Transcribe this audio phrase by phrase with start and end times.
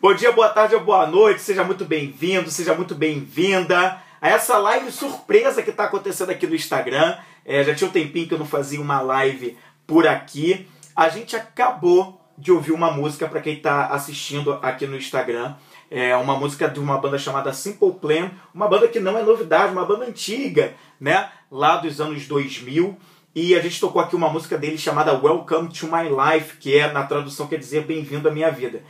[0.00, 4.56] Bom dia, boa tarde ou boa noite, seja muito bem-vindo, seja muito bem-vinda a essa
[4.56, 7.16] live surpresa que está acontecendo aqui no Instagram.
[7.44, 9.58] É, já tinha um tempinho que eu não fazia uma live
[9.88, 10.68] por aqui.
[10.94, 15.56] A gente acabou de ouvir uma música para quem está assistindo aqui no Instagram.
[15.90, 19.72] É uma música de uma banda chamada Simple Plan, uma banda que não é novidade,
[19.72, 21.28] uma banda antiga, né?
[21.50, 22.96] Lá dos anos 2000.
[23.34, 26.90] E a gente tocou aqui uma música dele chamada Welcome to My Life, que é
[26.92, 28.84] na tradução quer dizer Bem-vindo à minha vida.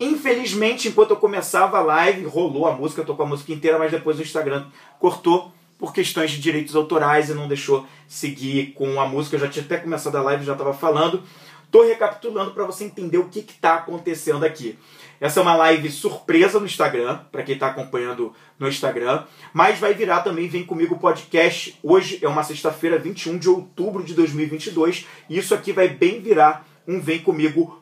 [0.00, 4.18] Infelizmente, enquanto eu começava a live, rolou a música, tocou a música inteira, mas depois
[4.18, 4.66] o Instagram
[5.00, 9.36] cortou por questões de direitos autorais e não deixou seguir com a música.
[9.36, 11.22] Eu já tinha até começado a live, já estava falando.
[11.64, 14.78] Estou recapitulando para você entender o que está acontecendo aqui.
[15.20, 19.92] Essa é uma live surpresa no Instagram, para quem está acompanhando no Instagram, mas vai
[19.92, 21.78] virar também Vem Comigo Podcast.
[21.82, 26.66] Hoje é uma sexta-feira, 21 de outubro de 2022, e isso aqui vai bem virar
[26.86, 27.77] um Vem Comigo podcast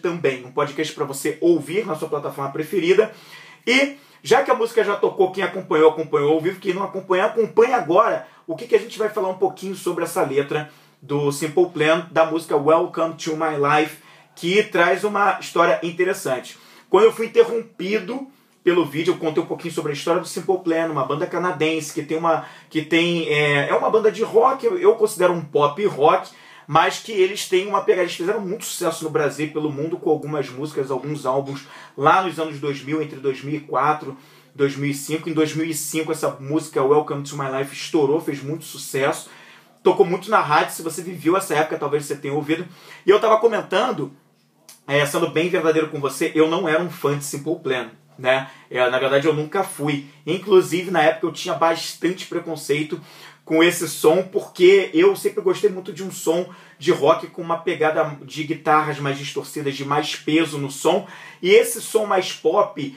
[0.00, 0.44] também.
[0.44, 3.12] Um podcast para você ouvir na sua plataforma preferida.
[3.66, 6.60] E já que a música já tocou, quem acompanhou, acompanhou ao vivo.
[6.60, 8.26] Quem não acompanha, acompanha agora.
[8.46, 12.08] O que, que a gente vai falar um pouquinho sobre essa letra do Simple Plan,
[12.10, 13.98] da música Welcome to My Life,
[14.34, 16.58] que traz uma história interessante.
[16.90, 18.26] Quando eu fui interrompido
[18.64, 21.94] pelo vídeo, eu contei um pouquinho sobre a história do Simple Plan, uma banda canadense
[21.94, 22.46] que tem uma.
[22.68, 23.28] que tem.
[23.28, 26.30] É, é uma banda de rock, eu considero um pop rock
[26.68, 28.02] mas que eles têm uma pegada.
[28.02, 31.62] Eles fizeram muito sucesso no Brasil e pelo mundo com algumas músicas, alguns álbuns
[31.96, 34.14] lá nos anos 2000, entre 2004
[34.54, 35.30] e 2005.
[35.30, 39.30] Em 2005, essa música Welcome to My Life estourou, fez muito sucesso.
[39.82, 42.66] Tocou muito na rádio, se você viveu essa época, talvez você tenha ouvido.
[43.06, 44.12] E eu estava comentando,
[44.86, 47.88] é, sendo bem verdadeiro com você, eu não era um fã de Simple Plan.
[48.18, 48.50] Né?
[48.70, 50.06] É, na verdade, eu nunca fui.
[50.26, 53.00] Inclusive, na época, eu tinha bastante preconceito
[53.48, 57.56] com esse som, porque eu sempre gostei muito de um som de rock com uma
[57.56, 61.08] pegada de guitarras mais distorcidas, de mais peso no som.
[61.40, 62.94] E esse som mais pop,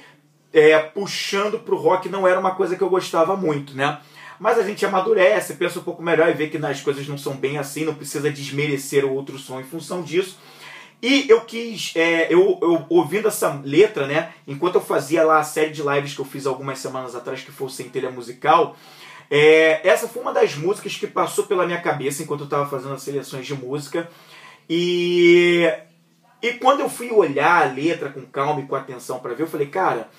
[0.51, 4.01] é, puxando pro rock, não era uma coisa que eu gostava muito, né?
[4.37, 7.37] Mas a gente amadurece, pensa um pouco melhor e vê que as coisas não são
[7.37, 10.37] bem assim, não precisa desmerecer o outro som em função disso.
[11.01, 15.43] E eu quis, é, eu, eu, ouvindo essa letra, né, enquanto eu fazia lá a
[15.45, 18.75] série de lives que eu fiz algumas semanas atrás, que foi o Centelha Musical,
[19.33, 22.93] é, essa foi uma das músicas que passou pela minha cabeça enquanto eu estava fazendo
[22.93, 24.09] as seleções de música.
[24.69, 25.71] E,
[26.41, 29.47] e quando eu fui olhar a letra com calma e com atenção para ver, eu
[29.47, 30.09] falei, cara,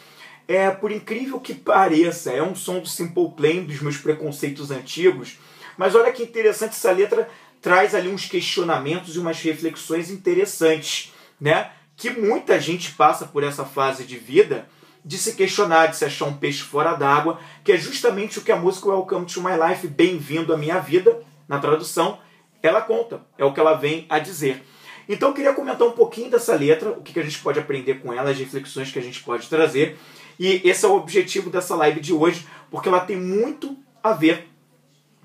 [0.49, 5.39] é por incrível que pareça, é um som do Simple Plan, dos meus preconceitos antigos,
[5.77, 7.29] mas olha que interessante, essa letra
[7.61, 11.71] traz ali uns questionamentos e umas reflexões interessantes, né?
[11.99, 14.67] Que muita gente passa por essa fase de vida
[15.05, 18.53] de se questionar, de se achar um peixe fora d'água, que é justamente o que
[18.53, 22.19] a música Welcome to My Life, Bem-vindo à Minha Vida, na tradução,
[22.63, 24.63] ela conta, é o que ela vem a dizer.
[25.09, 28.13] Então eu queria comentar um pouquinho dessa letra, o que a gente pode aprender com
[28.13, 29.99] ela, as reflexões que a gente pode trazer.
[30.39, 34.49] E esse é o objetivo dessa live de hoje, porque ela tem muito a ver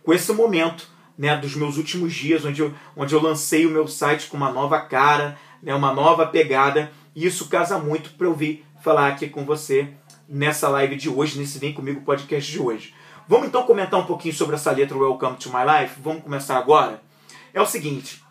[0.04, 0.88] com esse momento
[1.18, 4.52] né, dos meus últimos dias, onde eu, onde eu lancei o meu site com uma
[4.52, 9.28] nova cara, né, uma nova pegada, e isso casa muito para eu vir falar aqui
[9.28, 9.90] com você
[10.30, 12.94] nessa live de hoje, nesse Vem Comigo podcast de hoje.
[13.28, 16.00] Vamos então comentar um pouquinho sobre essa letra Welcome to My Life?
[16.02, 17.02] Vamos começar agora?
[17.54, 18.24] É o seguinte,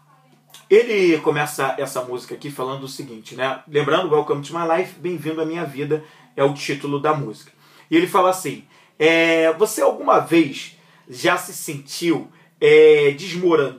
[0.70, 3.62] ele começa essa música aqui falando o seguinte, né?
[3.68, 6.02] Lembrando, Welcome to My Life, Bem-vindo à Minha Vida,
[6.34, 7.52] é o título da música.
[7.90, 8.64] E ele fala assim,
[8.98, 13.14] é, você alguma vez já se sentiu é,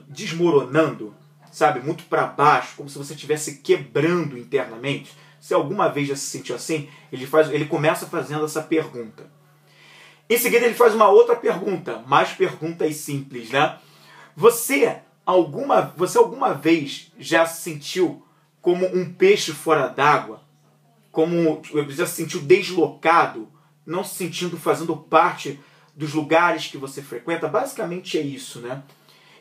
[0.08, 1.12] desmoronando,
[1.50, 5.10] sabe, muito para baixo, como se você estivesse quebrando internamente?
[5.48, 9.30] Se alguma vez já se sentiu assim, ele, faz, ele começa fazendo essa pergunta.
[10.28, 13.78] Em seguida, ele faz uma outra pergunta, mais perguntas simples, né?
[14.36, 18.22] Você alguma, você alguma vez já se sentiu
[18.60, 20.42] como um peixe fora d'água?
[21.10, 23.48] Como já se sentiu deslocado,
[23.86, 25.58] não se sentindo fazendo parte
[25.96, 27.48] dos lugares que você frequenta?
[27.48, 28.82] Basicamente é isso, né?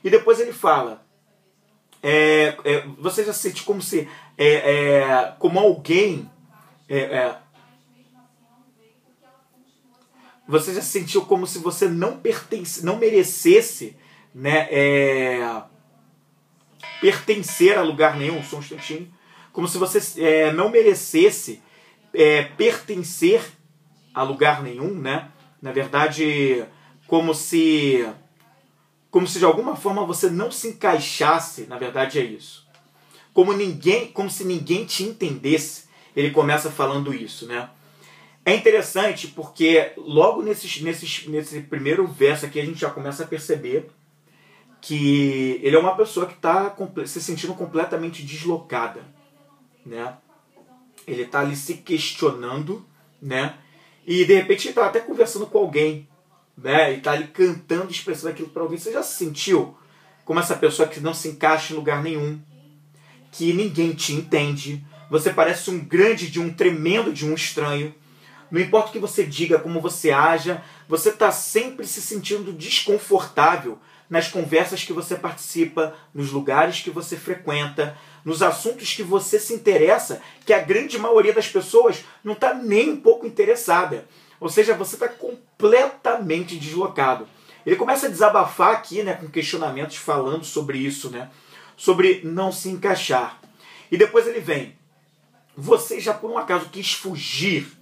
[0.02, 1.06] E depois ele fala:
[2.02, 4.08] é, é, você já se sente como se
[4.38, 6.30] é, é, como alguém
[6.88, 7.38] é, é,
[10.48, 13.98] você já se sentiu como se você não pertence, não merecesse
[14.34, 15.64] né, é,
[17.02, 19.12] pertencer a lugar nenhum, só um instantinho,
[19.52, 21.62] como se você é, não merecesse
[22.56, 23.44] pertencer
[24.14, 25.30] a lugar nenhum, né?
[25.62, 26.66] Na verdade,
[27.06, 28.08] como se
[29.12, 32.67] como se de alguma forma você não se encaixasse, na verdade é isso
[33.38, 35.84] como ninguém, como se ninguém te entendesse.
[36.16, 37.70] Ele começa falando isso, né?
[38.44, 43.28] É interessante porque logo nesse, nesse, nesse primeiro verso aqui a gente já começa a
[43.28, 43.92] perceber
[44.82, 46.76] que ele é uma pessoa que está
[47.06, 49.02] se sentindo completamente deslocada,
[49.86, 50.18] né?
[51.06, 52.84] ele está ali se questionando,
[53.22, 53.54] né?
[54.04, 56.10] E de repente ele está até conversando com alguém,
[56.58, 56.92] né?
[56.92, 58.80] E está ali cantando, expressando aquilo para alguém.
[58.80, 59.78] Você já se sentiu
[60.26, 62.42] como essa pessoa que não se encaixa em lugar nenhum,
[63.38, 64.84] que ninguém te entende?
[65.12, 67.94] Você parece um grande de um tremendo de um estranho.
[68.50, 73.78] Não importa o que você diga, como você haja, você está sempre se sentindo desconfortável
[74.10, 77.96] nas conversas que você participa, nos lugares que você frequenta,
[78.26, 82.90] nos assuntos que você se interessa, que a grande maioria das pessoas não está nem
[82.90, 84.08] um pouco interessada.
[84.40, 87.28] Ou seja, você está completamente deslocado.
[87.64, 91.30] Ele começa a desabafar aqui, né, com questionamentos falando sobre isso, né,
[91.78, 93.40] sobre não se encaixar.
[93.90, 94.76] E depois ele vem:
[95.56, 97.78] você já por um acaso quis fugir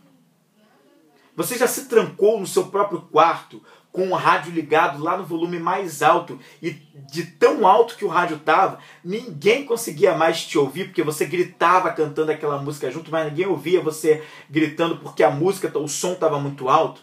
[1.36, 3.62] você já se trancou no seu próprio quarto
[3.92, 6.72] com o rádio ligado lá no volume mais alto e
[7.12, 11.92] de tão alto que o rádio estava, ninguém conseguia mais te ouvir porque você gritava
[11.92, 16.40] cantando aquela música junto, mas ninguém ouvia você gritando porque a música, o som estava
[16.40, 17.02] muito alto.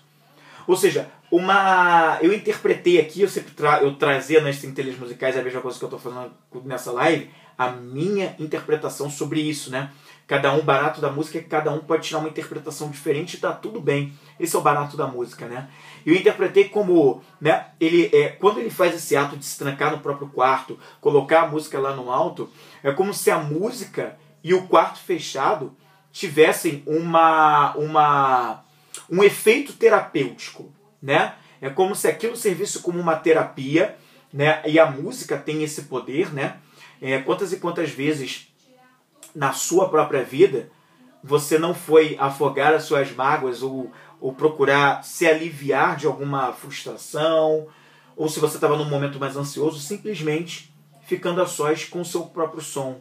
[0.67, 5.43] Ou seja, uma eu interpretei aqui, eu sempre tra eu trazia nas centelhas musicais a
[5.43, 6.31] mesma coisa que eu estou falando
[6.63, 9.91] nessa live, a minha interpretação sobre isso, né?
[10.27, 13.41] Cada um, barato da música é que cada um pode tirar uma interpretação diferente e
[13.41, 14.13] tá tudo bem.
[14.39, 15.69] Esse é o barato da música, né?
[16.05, 20.01] Eu interpretei como, né, ele é, quando ele faz esse ato de se trancar no
[20.01, 22.49] próprio quarto, colocar a música lá no alto,
[22.83, 25.75] é como se a música e o quarto fechado
[26.13, 28.65] tivessem uma uma
[29.11, 31.35] um efeito terapêutico, né?
[31.61, 33.97] É como se aquilo servisse como uma terapia,
[34.33, 34.63] né?
[34.67, 36.57] E a música tem esse poder, né?
[37.01, 38.49] É, quantas e quantas vezes
[39.35, 40.71] na sua própria vida,
[41.23, 43.91] você não foi afogar as suas mágoas ou,
[44.21, 47.67] ou procurar se aliviar de alguma frustração,
[48.17, 50.73] ou se você estava num momento mais ansioso, simplesmente
[51.03, 53.01] ficando a sós com o seu próprio som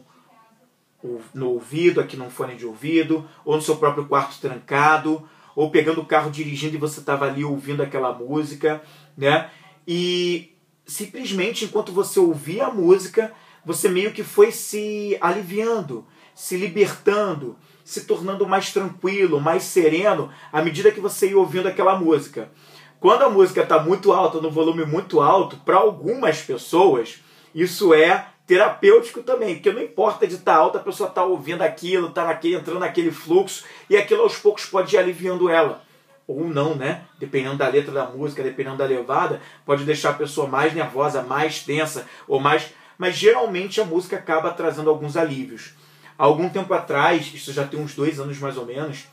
[1.34, 6.00] no ouvido, aqui num fone de ouvido, ou no seu próprio quarto trancado, ou pegando
[6.00, 8.82] o carro dirigindo e você estava ali ouvindo aquela música,
[9.16, 9.50] né?
[9.86, 10.56] E
[10.86, 13.32] simplesmente enquanto você ouvia a música,
[13.64, 20.62] você meio que foi se aliviando, se libertando, se tornando mais tranquilo, mais sereno, à
[20.62, 22.50] medida que você ia ouvindo aquela música.
[22.98, 27.20] Quando a música está muito alta, no volume muito alto, para algumas pessoas,
[27.54, 31.62] isso é terapêutico também, porque não importa de estar tá alta, a pessoa está ouvindo
[31.62, 35.82] aquilo, está naquele, entrando naquele fluxo, e aquilo aos poucos pode ir aliviando ela.
[36.26, 37.02] Ou não, né?
[37.18, 41.62] Dependendo da letra da música, dependendo da levada, pode deixar a pessoa mais nervosa, mais
[41.62, 42.70] tensa, ou mais.
[42.96, 45.74] Mas geralmente a música acaba trazendo alguns alívios.
[46.18, 49.06] Há algum tempo atrás, isso já tem uns dois anos mais ou menos,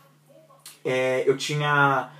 [0.85, 2.11] é, eu tinha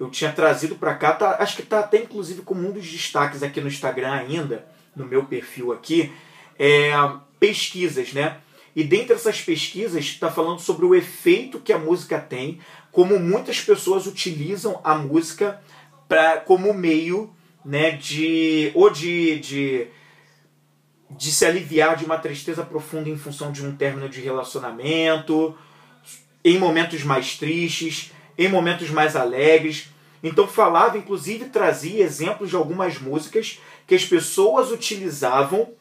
[0.00, 3.42] eu tinha trazido para cá, tá, acho que está até inclusive como um dos destaques
[3.42, 6.12] aqui no Instagram ainda, no meu perfil aqui,
[6.58, 6.92] é,
[7.38, 8.38] pesquisas, né?
[8.74, 12.60] E dentre essas pesquisas está falando sobre o efeito que a música tem,
[12.92, 15.60] como muitas pessoas utilizam a música
[16.08, 17.30] pra, como meio
[17.64, 19.88] né, de ou de, de
[21.10, 25.56] de se aliviar de uma tristeza profunda em função de um término de relacionamento,
[26.44, 29.88] em momentos mais tristes, em momentos mais alegres.
[30.22, 35.72] Então falava, inclusive trazia exemplos de algumas músicas que as pessoas utilizavam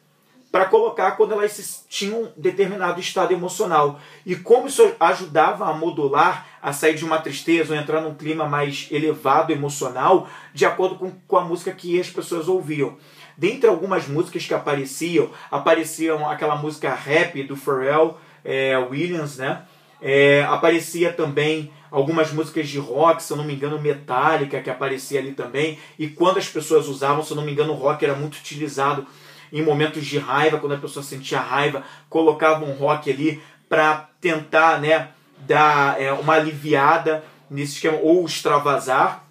[0.57, 3.99] para colocar quando elas tinham um determinado estado emocional.
[4.26, 8.49] E como isso ajudava a modular, a sair de uma tristeza ou entrar num clima
[8.49, 12.97] mais elevado emocional, de acordo com, com a música que as pessoas ouviam.
[13.37, 19.61] Dentre algumas músicas que apareciam, apareciam aquela música rap do Pharrell é, Williams, né?
[20.02, 25.19] É, aparecia também algumas músicas de rock, se eu não me engano, Metallica, que aparecia
[25.19, 25.78] ali também.
[25.99, 29.06] E quando as pessoas usavam, se eu não me engano, o rock era muito utilizado
[29.51, 34.80] em momentos de raiva, quando a pessoa sentia raiva, colocava um rock ali para tentar
[34.80, 39.25] né, dar é, uma aliviada nesse esquema, ou extravasar.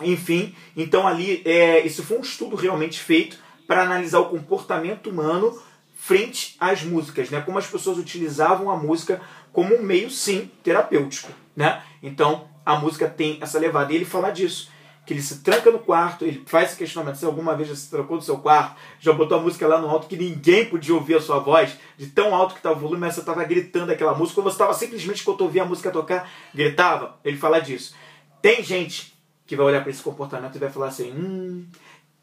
[0.00, 5.58] Enfim, então ali é, isso foi um estudo realmente feito para analisar o comportamento humano
[5.96, 7.40] frente às músicas, né?
[7.40, 9.20] Como as pessoas utilizavam a música
[9.52, 11.82] como um meio sim terapêutico, né?
[12.02, 14.70] Então a música tem essa levada e ele fala disso,
[15.06, 17.88] que ele se tranca no quarto, ele faz esse questionamento, se alguma vez já se
[17.88, 21.14] trancou no seu quarto, já botou a música lá no alto que ninguém podia ouvir
[21.14, 24.14] a sua voz, de tão alto que estava o volume, mas você estava gritando aquela
[24.14, 27.94] música, ou você estava simplesmente quando ouvia a música tocar, gritava, ele fala disso.
[28.42, 31.66] Tem gente que vai olhar para esse comportamento e vai falar assim: hum,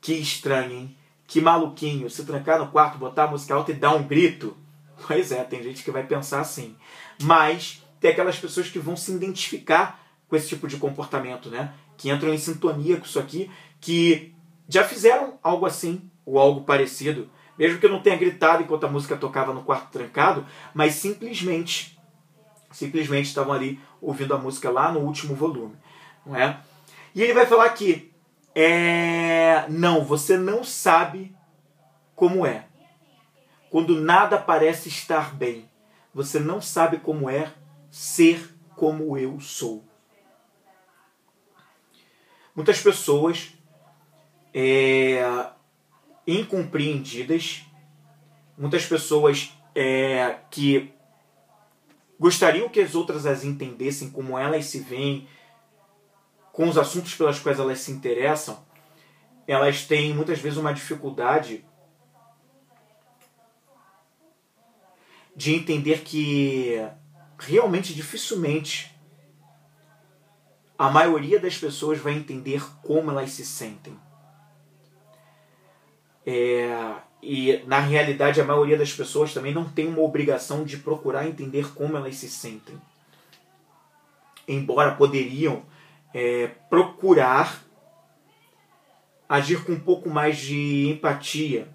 [0.01, 0.97] que estranho, hein?
[1.25, 4.55] Que maluquinho, se trancar no quarto, botar a música alta e dar um grito.
[5.07, 6.75] Pois é, tem gente que vai pensar assim.
[7.21, 11.73] Mas tem aquelas pessoas que vão se identificar com esse tipo de comportamento, né?
[11.97, 14.33] Que entram em sintonia com isso aqui, que
[14.67, 17.29] já fizeram algo assim, ou algo parecido.
[17.57, 21.93] Mesmo que eu não tenha gritado enquanto a música tocava no quarto trancado, mas simplesmente
[22.73, 25.75] Simplesmente estavam ali ouvindo a música lá no último volume,
[26.25, 26.59] não é?
[27.13, 28.11] E ele vai falar que
[28.55, 31.35] é, não, você não sabe
[32.15, 32.65] como é.
[33.69, 35.69] Quando nada parece estar bem,
[36.11, 37.53] você não sabe como é
[37.91, 39.85] ser como eu sou.
[42.55, 43.53] Muitas pessoas
[44.53, 45.49] é,
[46.27, 47.63] incompreendidas,
[48.57, 50.93] muitas pessoas é, que
[52.19, 55.27] gostariam que as outras as entendessem como elas se veem,
[56.51, 58.63] com os assuntos pelos quais elas se interessam,
[59.47, 61.65] elas têm muitas vezes uma dificuldade
[65.35, 66.75] de entender que
[67.39, 68.92] realmente dificilmente
[70.83, 73.97] a maioria das pessoas vai entender como elas se sentem.
[76.25, 81.25] É, e na realidade a maioria das pessoas também não tem uma obrigação de procurar
[81.25, 82.75] entender como elas se sentem.
[84.45, 85.63] Embora poderiam
[86.13, 87.63] é, procurar
[89.29, 91.69] agir com um pouco mais de empatia,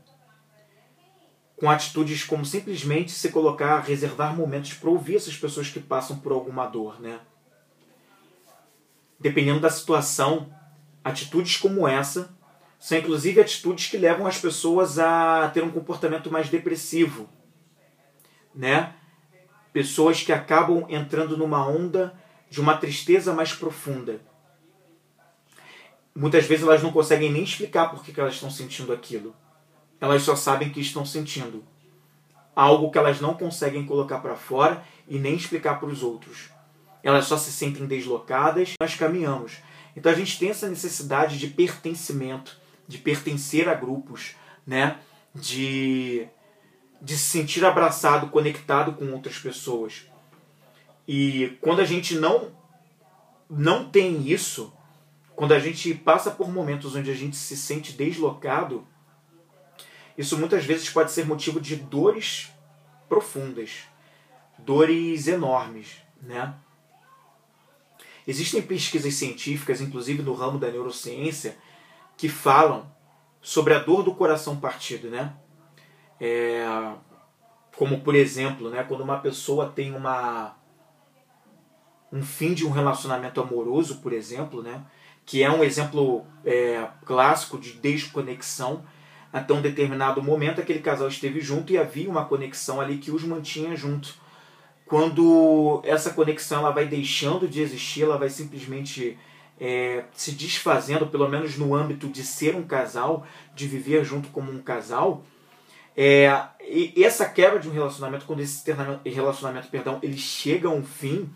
[1.57, 6.31] com atitudes como simplesmente se colocar, reservar momentos para ouvir essas pessoas que passam por
[6.31, 7.19] alguma dor, né?
[9.19, 10.53] Dependendo da situação,
[11.03, 12.37] atitudes como essa
[12.79, 17.29] são inclusive atitudes que levam as pessoas a ter um comportamento mais depressivo,
[18.55, 18.95] né?
[19.73, 22.15] Pessoas que acabam entrando numa onda
[22.49, 24.21] de uma tristeza mais profunda.
[26.15, 29.35] Muitas vezes elas não conseguem nem explicar por que elas estão sentindo aquilo.
[30.01, 31.65] Elas só sabem que estão sentindo
[32.55, 36.51] algo que elas não conseguem colocar para fora e nem explicar para os outros.
[37.03, 39.59] Elas só se sentem deslocadas, nós caminhamos.
[39.97, 44.35] Então a gente tem essa necessidade de pertencimento, de pertencer a grupos,
[44.67, 44.99] né?
[45.35, 46.27] De,
[47.01, 50.07] de se sentir abraçado, conectado com outras pessoas.
[51.07, 52.57] E quando a gente não
[53.51, 54.73] não tem isso,
[55.35, 58.87] quando a gente passa por momentos onde a gente se sente deslocado,
[60.19, 62.53] isso muitas vezes pode ser motivo de dores
[63.09, 63.85] profundas,
[64.59, 66.55] dores enormes, né?
[68.29, 71.57] Existem pesquisas científicas, inclusive no ramo da neurociência,
[72.15, 72.93] que falam
[73.41, 75.33] sobre a dor do coração partido, né?
[76.21, 76.63] É,
[77.75, 80.55] como por exemplo, né, quando uma pessoa tem uma
[82.13, 84.85] um fim de um relacionamento amoroso, por exemplo, né,
[85.25, 88.85] que é um exemplo é, clássico de desconexão,
[89.33, 93.25] até um determinado momento aquele casal esteve junto e havia uma conexão ali que os
[93.25, 94.15] mantinha junto.
[94.89, 99.19] Quando essa conexão ela vai deixando de existir, ela vai simplesmente
[99.61, 104.51] é, se desfazendo, pelo menos no âmbito de ser um casal, de viver junto como
[104.51, 105.23] um casal,
[106.01, 108.65] é, e essa quebra de um relacionamento, quando esse
[109.05, 111.29] relacionamento, perdão, ele chega a um fim,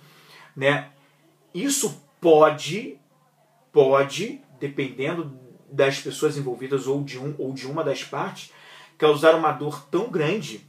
[0.56, 0.90] né,
[1.52, 2.96] isso pode,
[3.72, 5.36] pode, dependendo
[5.70, 8.52] das pessoas envolvidas ou de um ou de uma das partes,
[8.96, 10.64] causar uma dor tão grande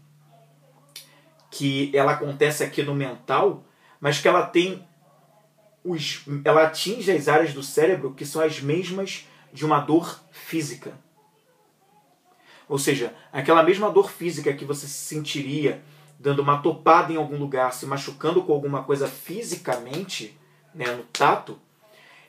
[1.53, 3.63] que ela acontece aqui no mental,
[4.01, 4.83] mas que ela tem
[5.83, 10.93] os, ela atinge as áreas do cérebro que são as mesmas de uma dor física.
[12.67, 15.83] Ou seja, aquela mesma dor física que você sentiria
[16.19, 20.35] dando uma topada em algum lugar, se machucando com alguma coisa fisicamente,
[20.73, 21.59] né, no tato,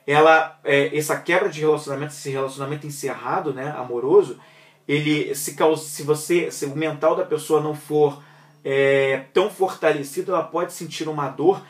[0.05, 4.39] ela, é, essa quebra de relacionamento, esse relacionamento encerrado, né, amoroso,
[4.87, 8.21] ele se causa, se você, se o mental da pessoa não for
[8.67, 11.63] é, tão fortalecido, ela pode sentir uma dor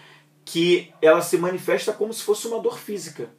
[0.46, 3.30] que ela se manifesta como se fosse uma dor física.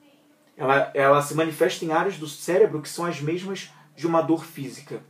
[0.54, 4.44] Ela, ela se manifesta em áreas do cérebro que são as mesmas de uma dor
[4.44, 5.02] física,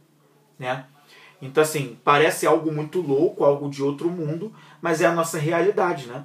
[0.57, 0.87] né?
[1.43, 6.07] Então assim, parece algo muito louco, algo de outro mundo, mas é a nossa realidade,
[6.07, 6.25] né?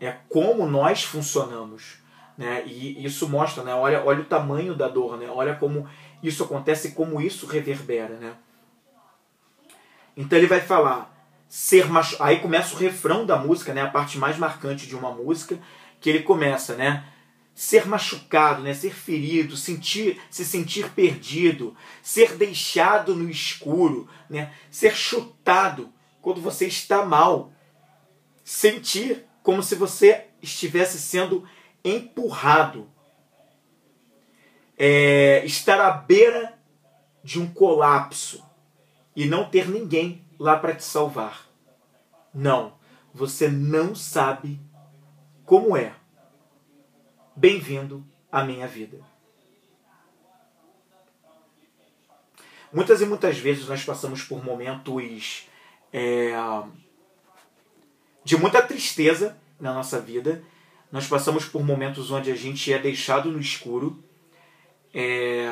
[0.00, 1.98] É como nós funcionamos,
[2.38, 2.62] né?
[2.64, 3.74] E isso mostra, né?
[3.74, 5.28] Olha, olha o tamanho da dor, né?
[5.28, 5.88] Olha como
[6.22, 8.36] isso acontece e como isso reverbera, né?
[10.16, 11.14] Então ele vai falar
[11.48, 12.16] ser machu...
[12.20, 15.58] aí começa o refrão da música, né, a parte mais marcante de uma música,
[16.00, 17.04] que ele começa, né,
[17.54, 24.94] ser machucado, né, ser ferido, sentir, se sentir perdido, ser deixado no escuro, né, ser
[24.94, 27.52] chutado quando você está mal,
[28.44, 31.48] sentir como se você estivesse sendo
[31.84, 32.90] empurrado,
[34.76, 36.58] é, estar à beira
[37.22, 38.45] de um colapso
[39.16, 41.48] e não ter ninguém lá para te salvar.
[42.34, 42.74] Não,
[43.14, 44.60] você não sabe
[45.44, 45.94] como é.
[47.34, 49.00] Bem-vindo à minha vida.
[52.70, 55.48] Muitas e muitas vezes nós passamos por momentos
[55.90, 56.32] é,
[58.22, 60.44] de muita tristeza na nossa vida.
[60.92, 64.04] Nós passamos por momentos onde a gente é deixado no escuro.
[64.92, 65.48] É...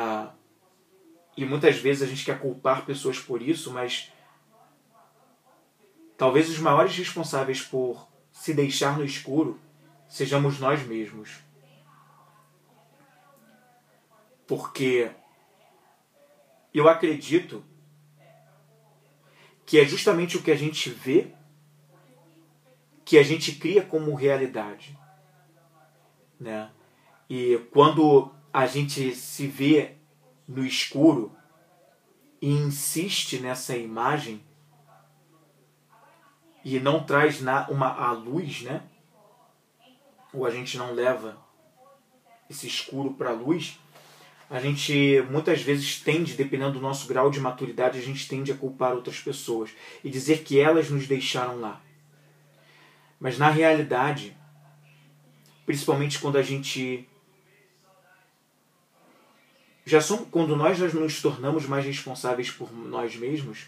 [1.36, 4.12] E muitas vezes a gente quer culpar pessoas por isso, mas
[6.16, 9.60] talvez os maiores responsáveis por se deixar no escuro
[10.08, 11.40] sejamos nós mesmos.
[14.46, 15.10] Porque
[16.72, 17.64] eu acredito
[19.66, 21.32] que é justamente o que a gente vê
[23.04, 24.98] que a gente cria como realidade.
[26.40, 26.70] Né?
[27.28, 29.96] E quando a gente se vê
[30.46, 31.34] no escuro
[32.40, 34.42] e insiste nessa imagem
[36.64, 38.82] e não traz na, uma, a luz, né?
[40.34, 41.38] ou a gente não leva
[42.50, 43.78] esse escuro para a luz,
[44.50, 48.56] a gente muitas vezes tende, dependendo do nosso grau de maturidade, a gente tende a
[48.56, 49.70] culpar outras pessoas
[50.02, 51.80] e dizer que elas nos deixaram lá.
[53.18, 54.36] Mas na realidade,
[55.64, 57.08] principalmente quando a gente
[59.86, 63.66] já somos, quando nós nos tornamos mais responsáveis por nós mesmos,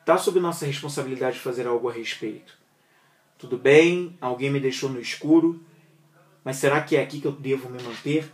[0.00, 2.58] está sob nossa responsabilidade fazer algo a respeito.
[3.36, 5.62] Tudo bem, alguém me deixou no escuro,
[6.44, 8.32] mas será que é aqui que eu devo me manter?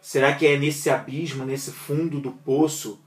[0.00, 3.00] Será que é nesse abismo, nesse fundo do poço,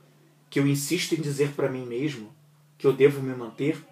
[0.50, 2.34] que eu insisto em dizer para mim mesmo
[2.78, 3.84] que eu devo me manter?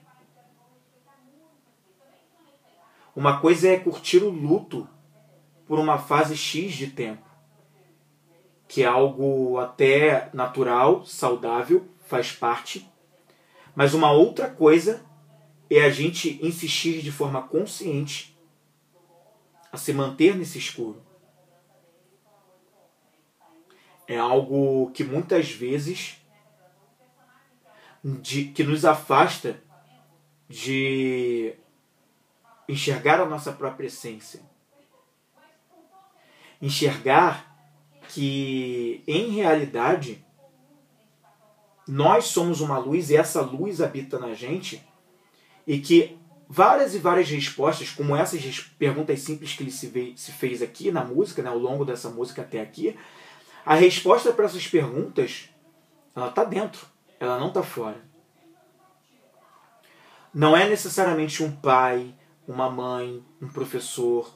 [3.15, 4.87] Uma coisa é curtir o luto
[5.69, 7.29] por uma fase X de tempo,
[8.67, 12.91] que é algo até natural, saudável, faz parte.
[13.75, 15.05] Mas uma outra coisa
[15.69, 18.35] é a gente insistir de forma consciente
[19.71, 21.03] a se manter nesse escuro.
[24.07, 26.17] É algo que muitas vezes
[28.03, 29.61] de, que nos afasta
[30.47, 31.53] de
[32.67, 34.48] enxergar a nossa própria essência.
[36.61, 37.49] Enxergar
[38.09, 40.25] que, em realidade,
[41.87, 44.83] nós somos uma luz e essa luz habita na gente
[45.65, 46.17] e que
[46.47, 51.43] várias e várias respostas, como essas perguntas simples que ele se, fez aqui na música,
[51.43, 52.97] né, ao longo dessa música até aqui,
[53.63, 55.49] a resposta para essas perguntas,
[56.15, 56.87] ela está dentro,
[57.19, 58.03] ela não está fora.
[60.33, 62.15] Não é necessariamente um pai,
[62.47, 64.33] uma mãe, um professor,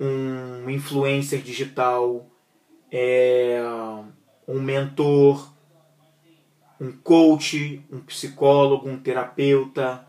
[0.00, 2.26] um influencer digital,
[2.90, 3.60] é,
[4.48, 5.52] um mentor,
[6.80, 10.06] um coach, um psicólogo, um terapeuta,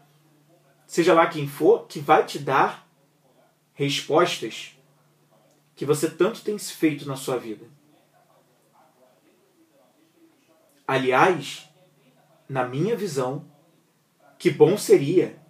[0.88, 2.88] seja lá quem for, que vai te dar
[3.74, 4.78] respostas
[5.76, 7.66] que você tanto tem se feito na sua vida.
[10.88, 11.70] Aliás,
[12.48, 13.46] na minha visão,
[14.38, 15.41] que bom seria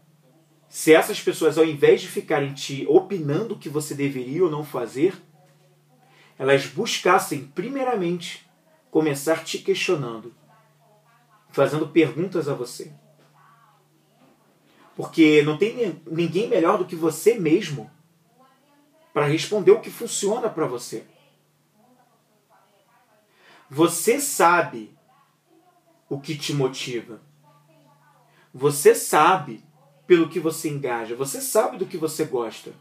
[0.72, 4.64] se essas pessoas, ao invés de ficarem te opinando o que você deveria ou não
[4.64, 5.22] fazer,
[6.40, 8.50] elas buscassem, primeiramente,
[8.90, 10.34] começar te questionando,
[11.50, 12.94] fazendo perguntas a você.
[14.96, 17.92] Porque não tem ninguém melhor do que você mesmo
[19.14, 21.04] para responder o que funciona para você.
[23.70, 24.98] Você sabe
[26.08, 27.22] o que te motiva.
[28.54, 29.70] Você sabe
[30.12, 31.16] pelo que você engaja.
[31.16, 32.72] Você sabe do que você gosta.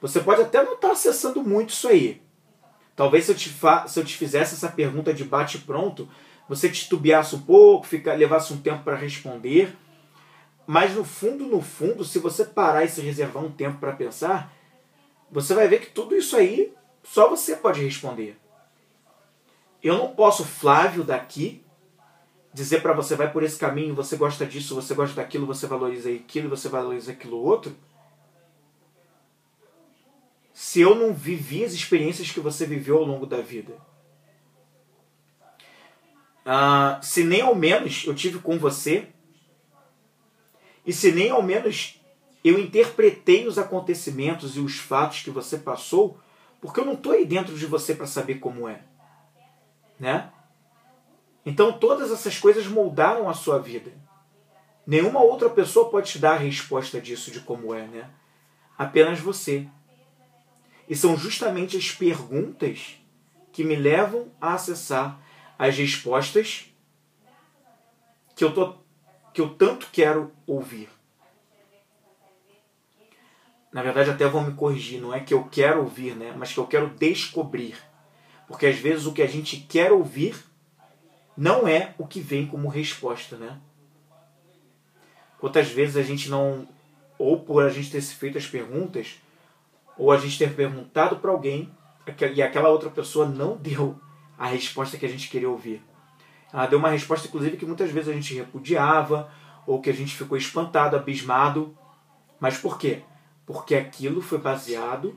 [0.00, 2.22] Você pode até não estar tá acessando muito isso aí.
[2.96, 6.08] Talvez se eu te, fa se eu te fizesse essa pergunta de bate pronto,
[6.48, 9.76] você titubeasse um pouco, fica, levasse um tempo para responder
[10.66, 14.52] mas no fundo, no fundo, se você parar e se reservar um tempo para pensar,
[15.30, 16.72] você vai ver que tudo isso aí
[17.02, 18.38] só você pode responder.
[19.82, 21.62] Eu não posso, Flávio, daqui,
[22.54, 26.08] dizer para você vai por esse caminho, você gosta disso, você gosta daquilo, você valoriza
[26.08, 27.76] aquilo, você valoriza aquilo outro.
[30.52, 33.76] Se eu não vivi as experiências que você viveu ao longo da vida.
[36.46, 39.08] Uh, se nem ao menos eu tive com você
[40.86, 42.00] e se nem ao menos
[42.44, 46.20] eu interpretei os acontecimentos e os fatos que você passou,
[46.60, 48.82] porque eu não estou aí dentro de você para saber como é.
[49.98, 50.30] Né?
[51.44, 53.92] Então todas essas coisas moldaram a sua vida.
[54.86, 58.10] Nenhuma outra pessoa pode te dar a resposta disso, de como é, né?
[58.76, 59.66] Apenas você.
[60.88, 62.98] E são justamente as perguntas
[63.52, 65.20] que me levam a acessar
[65.58, 66.66] as respostas
[68.34, 68.82] que eu tô
[69.32, 70.88] que eu tanto quero ouvir.
[73.72, 76.32] Na verdade, até vão me corrigir, não é que eu quero ouvir, né?
[76.36, 77.76] mas que eu quero descobrir.
[78.46, 80.36] Porque às vezes o que a gente quer ouvir
[81.36, 83.36] não é o que vem como resposta.
[83.36, 83.58] Né?
[85.44, 86.66] quantas vezes a gente não,
[87.18, 89.20] ou por a gente ter feito as perguntas,
[89.98, 91.70] ou a gente ter perguntado para alguém
[92.34, 93.94] e aquela outra pessoa não deu
[94.38, 95.82] a resposta que a gente queria ouvir.
[96.50, 99.30] Ela deu uma resposta, inclusive, que muitas vezes a gente repudiava,
[99.66, 101.76] ou que a gente ficou espantado, abismado.
[102.40, 103.02] Mas por quê?
[103.44, 105.14] Porque aquilo foi baseado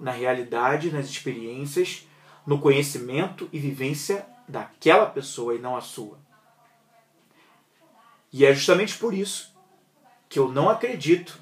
[0.00, 2.04] na realidade, nas experiências,
[2.44, 6.18] no conhecimento e vivência daquela pessoa e não a sua.
[8.32, 9.54] E é justamente por isso
[10.28, 11.40] que eu não acredito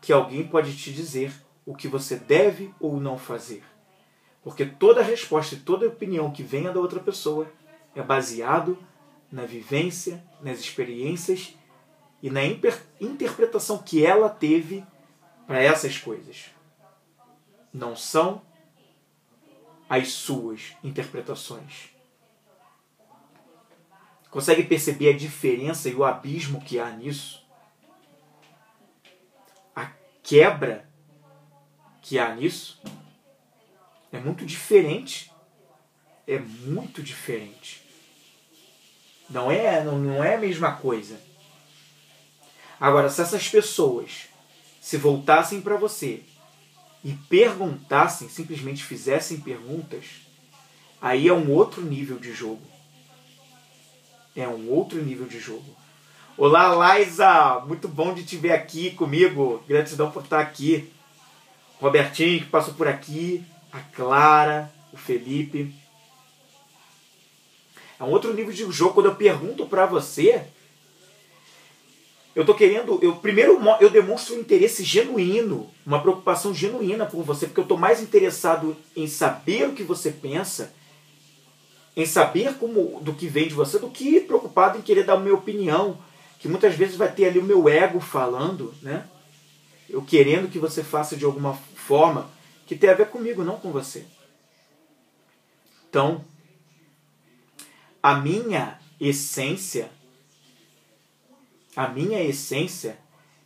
[0.00, 1.32] que alguém pode te dizer
[1.64, 3.64] o que você deve ou não fazer.
[4.42, 7.50] Porque toda resposta e toda opinião que venha da outra pessoa
[7.94, 8.78] é baseado
[9.30, 11.56] na vivência, nas experiências
[12.22, 14.84] e na interpretação que ela teve
[15.46, 16.46] para essas coisas.
[17.72, 18.42] Não são
[19.88, 21.95] as suas interpretações.
[24.36, 27.42] Consegue perceber a diferença e o abismo que há nisso?
[29.74, 29.90] A
[30.22, 30.86] quebra
[32.02, 32.78] que há nisso
[34.12, 35.32] é muito diferente.
[36.26, 37.82] É muito diferente.
[39.30, 41.18] Não é, não, não é a mesma coisa.
[42.78, 44.28] Agora, se essas pessoas
[44.82, 46.22] se voltassem para você
[47.02, 50.04] e perguntassem, simplesmente fizessem perguntas,
[51.00, 52.75] aí é um outro nível de jogo.
[54.36, 55.64] É um outro nível de jogo.
[56.36, 57.64] Olá, Laisa!
[57.66, 59.64] Muito bom de te ver aqui comigo.
[59.66, 60.92] Gratidão por estar aqui.
[61.80, 63.42] Robertinho, que passou por aqui.
[63.72, 65.74] A Clara, o Felipe.
[67.98, 68.92] É um outro nível de jogo.
[68.92, 70.44] Quando eu pergunto para você,
[72.34, 77.46] eu tô querendo, eu primeiro eu demonstro um interesse genuíno, uma preocupação genuína por você,
[77.46, 80.74] porque eu tô mais interessado em saber o que você pensa,
[81.96, 85.20] em saber como do que vem de você, do que preocupado em querer dar a
[85.20, 85.98] minha opinião,
[86.38, 89.08] que muitas vezes vai ter ali o meu ego falando, né?
[89.88, 92.28] Eu querendo que você faça de alguma forma
[92.66, 94.04] que tem a ver comigo, não com você.
[95.88, 96.22] Então,
[98.02, 99.90] a minha essência
[101.74, 102.98] a minha essência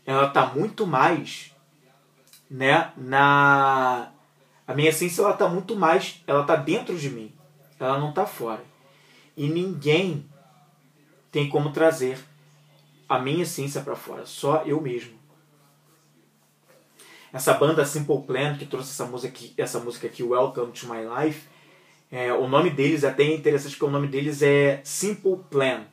[0.06, 1.52] ela está muito mais
[2.48, 4.12] né na
[4.66, 7.32] a minha essência ela está muito mais ela está dentro de mim
[7.80, 8.62] ela não está fora
[9.36, 10.28] e ninguém
[11.32, 12.18] tem como trazer
[13.08, 15.18] a minha essência para fora só eu mesmo
[17.32, 21.24] essa banda Simple Plan que trouxe essa música aqui, essa música aqui Welcome to My
[21.24, 21.48] Life
[22.10, 25.84] é, o nome deles é até interessante porque o nome deles é Simple Plan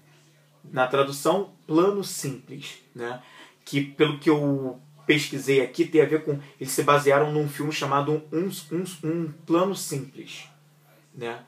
[0.64, 3.22] na tradução plano simples, né?
[3.64, 7.72] que pelo que eu pesquisei aqui tem a ver com eles se basearam num filme
[7.72, 10.46] chamado um, um, um plano simples,
[11.14, 11.44] né?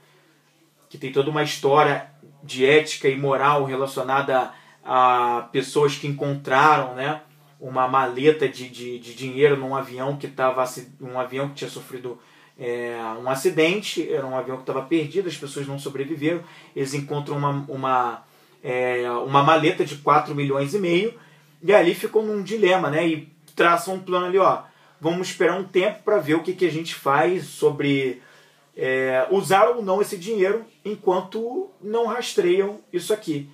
[0.89, 2.09] Que tem toda uma história
[2.43, 4.51] de ética e moral relacionada
[4.83, 7.21] a pessoas que encontraram, né?
[7.59, 10.63] uma maleta de, de, de dinheiro num avião que estava
[11.01, 12.17] um avião que tinha sofrido
[12.57, 16.41] é, um acidente, era um avião que estava perdido, as pessoas não sobreviveram,
[16.75, 18.23] eles encontram uma, uma
[18.63, 21.13] é, uma maleta de 4 milhões e meio,
[21.61, 23.07] e ali ficou num dilema, né?
[23.07, 24.63] E traçam um plano ali, ó.
[25.01, 28.21] Vamos esperar um tempo para ver o que, que a gente faz sobre
[28.81, 33.49] é, usar ou não esse dinheiro enquanto não rastreiam isso aqui.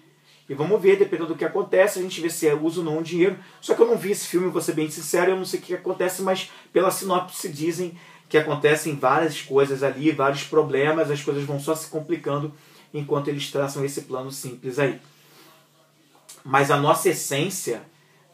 [0.48, 3.00] E vamos ver, dependendo do que acontece, a gente vê se é uso ou não
[3.00, 3.36] o dinheiro.
[3.60, 5.64] Só que eu não vi esse filme, vou ser bem sincero, eu não sei o
[5.64, 7.98] que acontece, mas pela sinopse dizem
[8.30, 12.54] que acontecem várias coisas ali, vários problemas, as coisas vão só se complicando
[12.94, 15.00] enquanto eles traçam esse plano simples aí.
[16.44, 17.82] Mas a nossa essência,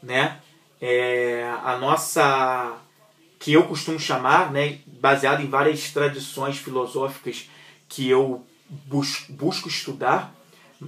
[0.04, 0.40] né,
[0.82, 2.81] é a nossa
[3.42, 7.50] que eu costumo chamar, né, baseado em várias tradições filosóficas
[7.90, 10.34] que eu bus busco estudar,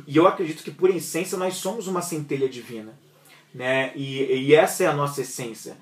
[0.08, 2.98] e eu acredito que por essência nós somos uma centelha divina,
[3.54, 3.92] né?
[3.96, 5.78] E, e essa é a nossa essência.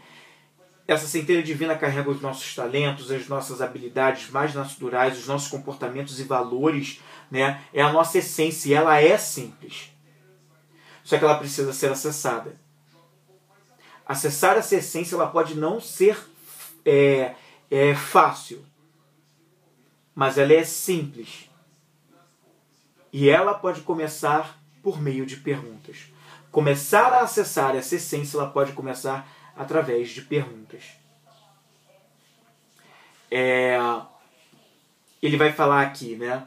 [0.88, 6.20] Essa centelha divina carrega os nossos talentos, as nossas habilidades mais naturais, os nossos comportamentos
[6.20, 7.00] e valores
[7.32, 7.64] né?
[7.74, 9.90] É a nossa essência e ela é simples.
[11.02, 12.60] Só que ela precisa ser acessada.
[14.06, 16.18] Acessar essa essência ela pode não ser
[16.86, 17.36] é,
[17.70, 18.66] é fácil,
[20.14, 21.50] mas ela é simples.
[23.14, 26.06] E ela pode começar por meio de perguntas.
[26.52, 30.84] Começar a acessar essa essência ela pode começar através de perguntas.
[33.30, 33.78] É,
[35.22, 36.46] ele vai falar aqui, né?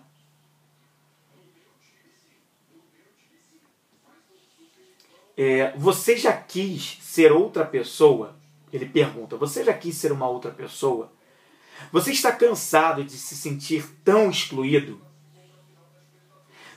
[5.36, 8.36] É, você já quis ser outra pessoa?
[8.74, 11.10] Ele pergunta: Você já quis ser uma outra pessoa?
[11.90, 15.00] Você está cansado de se sentir tão excluído?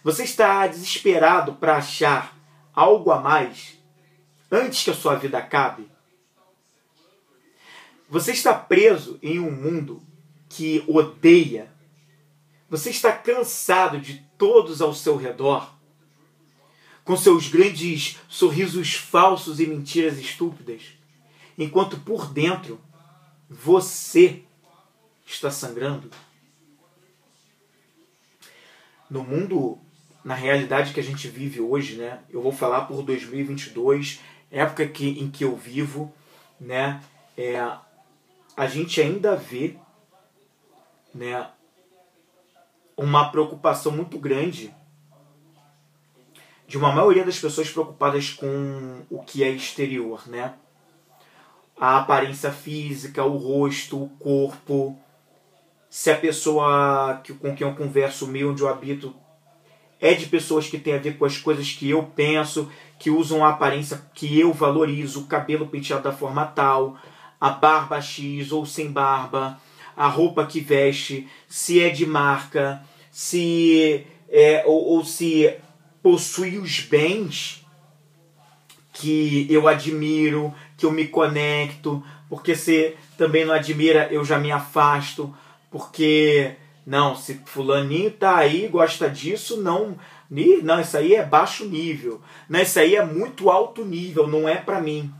[0.04, 2.38] Você está desesperado para achar
[2.74, 3.78] algo a mais?
[4.52, 5.88] antes que a sua vida acabe?
[8.10, 10.02] Você está preso em um mundo
[10.50, 11.72] que odeia.
[12.70, 15.74] Você está cansado de todos ao seu redor,
[17.04, 20.97] com seus grandes sorrisos falsos e mentiras estúpidas,
[21.58, 22.80] enquanto por dentro
[23.50, 24.44] você
[25.26, 26.12] está sangrando.
[29.10, 29.80] No mundo,
[30.24, 32.22] na realidade que a gente vive hoje, né?
[32.30, 34.20] Eu vou falar por 2022,
[34.52, 36.14] época que, em que eu vivo,
[36.60, 37.02] né?
[37.38, 37.58] É,
[38.56, 39.78] a gente ainda vê,
[41.14, 41.50] né?
[42.98, 44.74] Uma preocupação muito grande
[46.68, 50.54] de uma maioria das pessoas preocupadas com o que é exterior, né?
[51.80, 54.98] A aparência física, o rosto, o corpo,
[55.90, 59.16] se a pessoa que, com quem eu converso, o meio onde eu habito,
[60.00, 63.44] é de pessoas que têm a ver com as coisas que eu penso, que usam
[63.44, 66.98] a aparência que eu valorizo, o cabelo penteado da forma tal,
[67.40, 69.60] a barba X ou sem barba,
[69.96, 75.58] a roupa que veste, se é de marca, se é, ou, ou se
[76.04, 77.66] possui os bens
[78.94, 84.52] que eu admiro, que eu me conecto, porque se também não admira, eu já me
[84.52, 85.36] afasto
[85.72, 89.98] porque não, se fulaninho tá aí, gosta disso, não,
[90.64, 92.22] não, isso aí é baixo nível.
[92.48, 95.14] Não, isso aí é muito alto nível, não é para mim.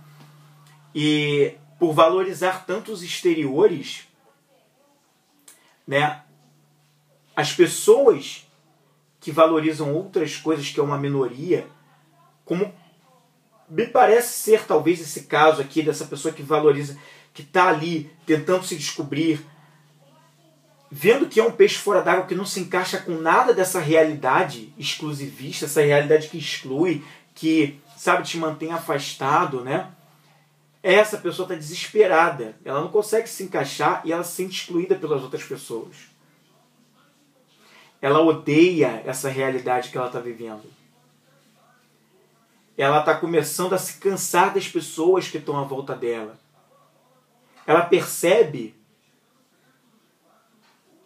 [0.96, 4.08] E por valorizar tantos exteriores,
[5.86, 6.22] né,
[7.36, 8.48] as pessoas
[9.20, 11.68] que valorizam outras coisas que é uma minoria,
[12.46, 12.74] como
[13.70, 16.98] me parece ser talvez esse caso aqui dessa pessoa que valoriza,
[17.34, 19.46] que está ali tentando se descobrir,
[20.90, 24.74] vendo que é um peixe fora d'água que não se encaixa com nada dessa realidade
[24.78, 27.04] exclusivista, essa realidade que exclui,
[27.36, 29.92] que, sabe, te mantém afastado, né?
[30.82, 32.56] Essa pessoa está desesperada.
[32.64, 35.96] Ela não consegue se encaixar e ela se sente excluída pelas outras pessoas.
[38.02, 40.77] Ela odeia essa realidade que ela está vivendo.
[42.78, 46.38] Ela está começando a se cansar das pessoas que estão à volta dela.
[47.66, 48.76] Ela percebe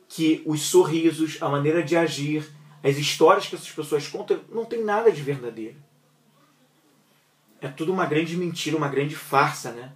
[0.10, 2.52] que os sorrisos, a maneira de agir,
[2.84, 5.78] as histórias que essas pessoas contam, não tem nada de verdadeiro.
[7.62, 9.94] É tudo uma grande mentira, uma grande farsa, né?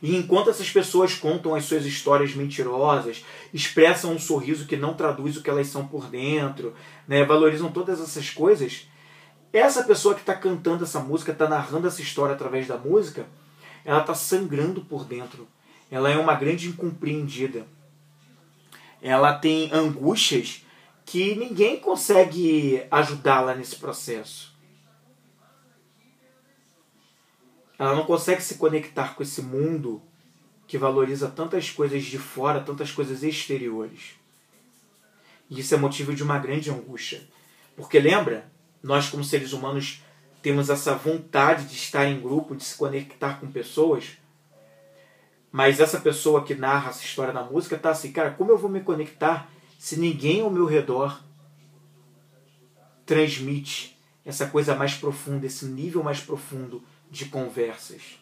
[0.00, 5.36] E enquanto essas pessoas contam as suas histórias mentirosas, expressam um sorriso que não traduz
[5.36, 6.74] o que elas são por dentro,
[7.08, 7.24] né?
[7.24, 8.86] valorizam todas essas coisas,
[9.58, 13.26] essa pessoa que está cantando essa música, está narrando essa história através da música,
[13.84, 15.46] ela está sangrando por dentro.
[15.90, 17.66] Ela é uma grande incompreendida
[19.04, 20.64] ela tem angústias
[21.04, 24.50] que ninguém consegue ajudá-la nesse processo.
[27.78, 30.00] Ela não consegue se conectar com esse mundo
[30.66, 34.14] que valoriza tantas coisas de fora, tantas coisas exteriores.
[35.50, 37.28] E isso é motivo de uma grande angústia.
[37.76, 38.50] Porque lembra,
[38.84, 40.02] nós como seres humanos
[40.42, 44.18] temos essa vontade de estar em grupo, de se conectar com pessoas,
[45.50, 48.68] mas essa pessoa que narra essa história na música tá assim, cara, como eu vou
[48.68, 51.22] me conectar se ninguém ao meu redor
[53.06, 58.18] transmite essa coisa mais profunda, esse nível mais profundo de conversas?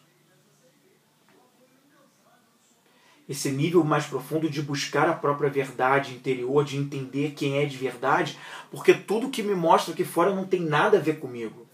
[3.27, 7.77] Esse nível mais profundo de buscar a própria verdade interior, de entender quem é de
[7.77, 8.37] verdade,
[8.69, 11.65] porque tudo que me mostra aqui fora não tem nada a ver comigo.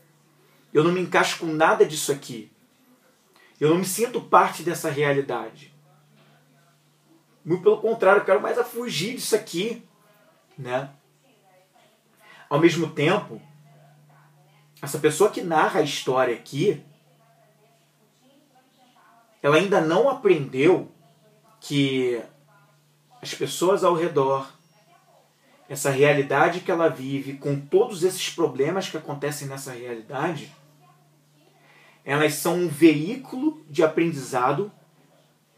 [0.71, 2.51] Eu não me encaixo com nada disso aqui.
[3.59, 5.73] Eu não me sinto parte dessa realidade.
[7.43, 9.83] Muito pelo contrário, eu quero mais a fugir disso aqui,
[10.57, 10.91] né?
[12.47, 13.41] Ao mesmo tempo,
[14.81, 16.83] essa pessoa que narra a história aqui,
[19.41, 20.91] ela ainda não aprendeu
[21.59, 22.21] que
[23.21, 24.49] as pessoas ao redor,
[25.67, 30.53] essa realidade que ela vive, com todos esses problemas que acontecem nessa realidade,
[32.05, 34.71] elas são um veículo de aprendizado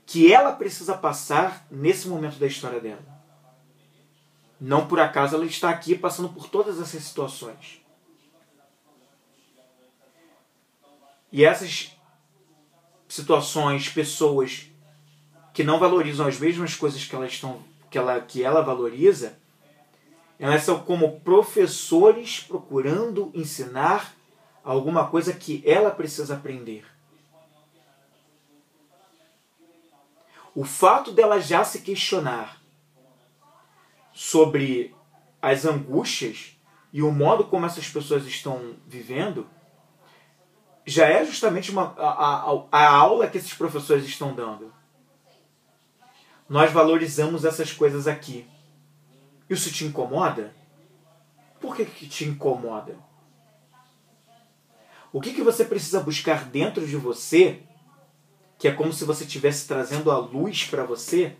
[0.05, 3.03] que ela precisa passar nesse momento da história dela.
[4.59, 7.81] Não por acaso ela está aqui passando por todas essas situações.
[11.31, 11.95] E essas
[13.07, 14.70] situações, pessoas
[15.53, 19.37] que não valorizam as mesmas coisas que ela, estão, que ela, que ela valoriza,
[20.39, 24.15] elas são como professores procurando ensinar
[24.63, 26.85] alguma coisa que ela precisa aprender.
[30.53, 32.61] O fato dela já se questionar
[34.13, 34.93] sobre
[35.41, 36.57] as angústias
[36.91, 39.47] e o modo como essas pessoas estão vivendo
[40.85, 44.73] já é justamente uma, a, a, a aula que esses professores estão dando.
[46.51, 48.45] Nós valorizamos essas coisas aqui.
[49.49, 50.53] Isso te incomoda?
[51.61, 52.97] Por que, que te incomoda?
[55.13, 57.61] O que, que você precisa buscar dentro de você,
[58.59, 61.37] que é como se você estivesse trazendo a luz para você,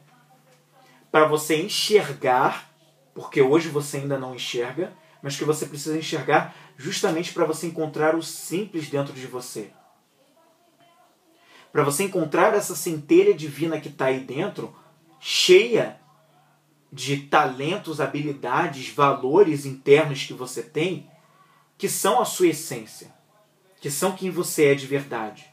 [1.12, 2.74] para você enxergar,
[3.14, 8.16] porque hoje você ainda não enxerga, mas que você precisa enxergar justamente para você encontrar
[8.16, 9.72] o simples dentro de você.
[11.70, 14.74] Para você encontrar essa centelha divina que está aí dentro,
[15.24, 16.02] cheia
[16.92, 21.08] de talentos, habilidades, valores internos que você tem,
[21.78, 23.14] que são a sua essência,
[23.80, 25.46] que são quem você é de verdade.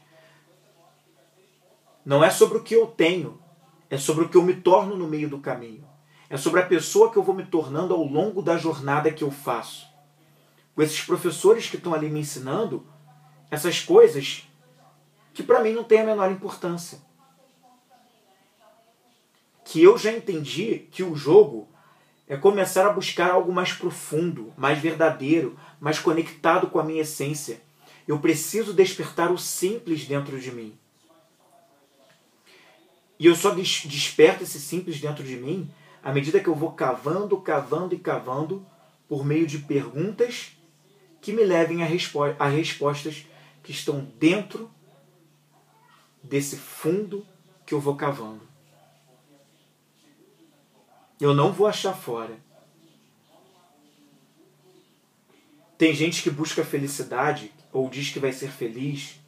[2.03, 3.39] Não é sobre o que eu tenho,
[3.89, 5.87] é sobre o que eu me torno no meio do caminho.
[6.29, 9.31] É sobre a pessoa que eu vou me tornando ao longo da jornada que eu
[9.31, 9.87] faço.
[10.75, 12.85] Com esses professores que estão ali me ensinando
[13.51, 14.47] essas coisas
[15.33, 17.08] que para mim não têm a menor importância
[19.69, 21.69] que eu já entendi que o jogo
[22.27, 27.61] é começar a buscar algo mais profundo, mais verdadeiro, mais conectado com a minha essência.
[28.07, 30.75] Eu preciso despertar o simples dentro de mim.
[33.19, 35.69] E eu só desperto esse simples dentro de mim
[36.01, 38.65] à medida que eu vou cavando, cavando e cavando
[39.07, 40.57] por meio de perguntas
[41.21, 43.27] que me levem a, respo a respostas
[43.61, 44.67] que estão dentro
[46.23, 47.23] desse fundo
[47.67, 48.48] que eu vou cavando.
[51.19, 52.37] Eu não vou achar fora.
[55.77, 59.19] Tem gente que busca felicidade ou diz que vai ser feliz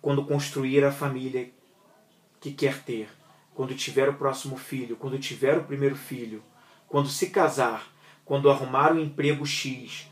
[0.00, 1.50] quando construir a família
[2.40, 3.10] que quer ter,
[3.54, 6.42] quando tiver o próximo filho, quando tiver o primeiro filho,
[6.88, 7.86] quando se casar,
[8.24, 10.10] quando arrumar um emprego X,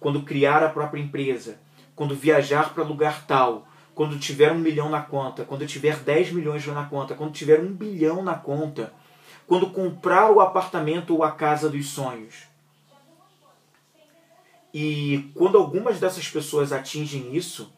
[0.00, 1.60] quando criar a própria empresa,
[1.94, 6.66] quando viajar para lugar tal, quando tiver um milhão na conta, quando tiver 10 milhões
[6.66, 8.92] na conta, quando tiver um bilhão na conta
[9.46, 12.44] quando comprar o apartamento ou a casa dos sonhos.
[14.72, 17.72] E quando algumas dessas pessoas atingem isso,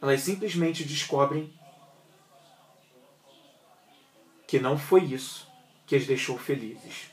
[0.00, 1.52] elas simplesmente descobrem
[4.46, 5.46] que não foi isso
[5.86, 7.10] que as deixou felizes.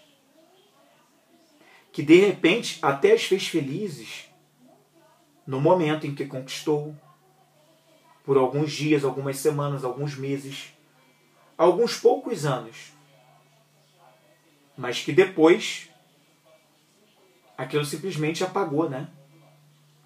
[1.92, 4.30] Que de repente até as fez felizes
[5.46, 6.96] no momento em que conquistou,
[8.24, 10.77] por alguns dias, algumas semanas, alguns meses
[11.58, 12.93] alguns poucos anos,
[14.78, 15.89] mas que depois
[17.58, 19.08] aquilo simplesmente apagou, né?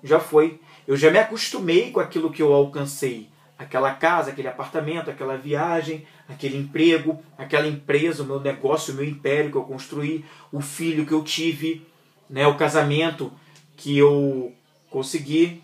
[0.04, 0.60] Já foi.
[0.88, 3.30] Eu já me acostumei com aquilo que eu alcancei.
[3.58, 9.06] Aquela casa, aquele apartamento, aquela viagem, aquele emprego, aquela empresa, o meu negócio, o meu
[9.06, 11.86] império que eu construí, o filho que eu tive,
[12.28, 13.32] né, o casamento
[13.78, 14.56] que eu
[14.90, 15.62] consegui.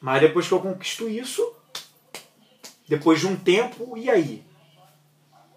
[0.00, 1.54] Mas depois que eu conquisto isso,
[2.90, 4.44] depois de um tempo, e aí?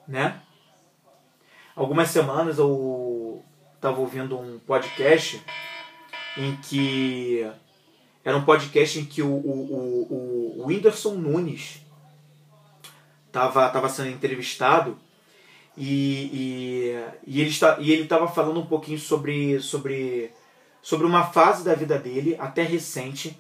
[0.08, 0.40] Né?
[1.76, 3.44] Algumas semanas eu
[3.74, 5.44] estava ouvindo um podcast
[6.38, 7.44] em que
[8.24, 9.74] era um podcast em que o, o,
[10.12, 11.84] o, o Whindersson Nunes
[13.26, 14.96] estava tava sendo entrevistado
[15.76, 20.32] e, e, e ele está e ele estava falando um pouquinho sobre, sobre,
[20.84, 23.36] sobre uma fase da vida dele, até recente,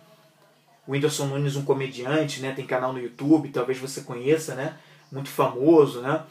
[0.87, 2.51] o Whindersson Nunes, um comediante, né?
[2.51, 4.77] Tem canal no YouTube, talvez você conheça, né?
[5.11, 6.23] Muito famoso, né?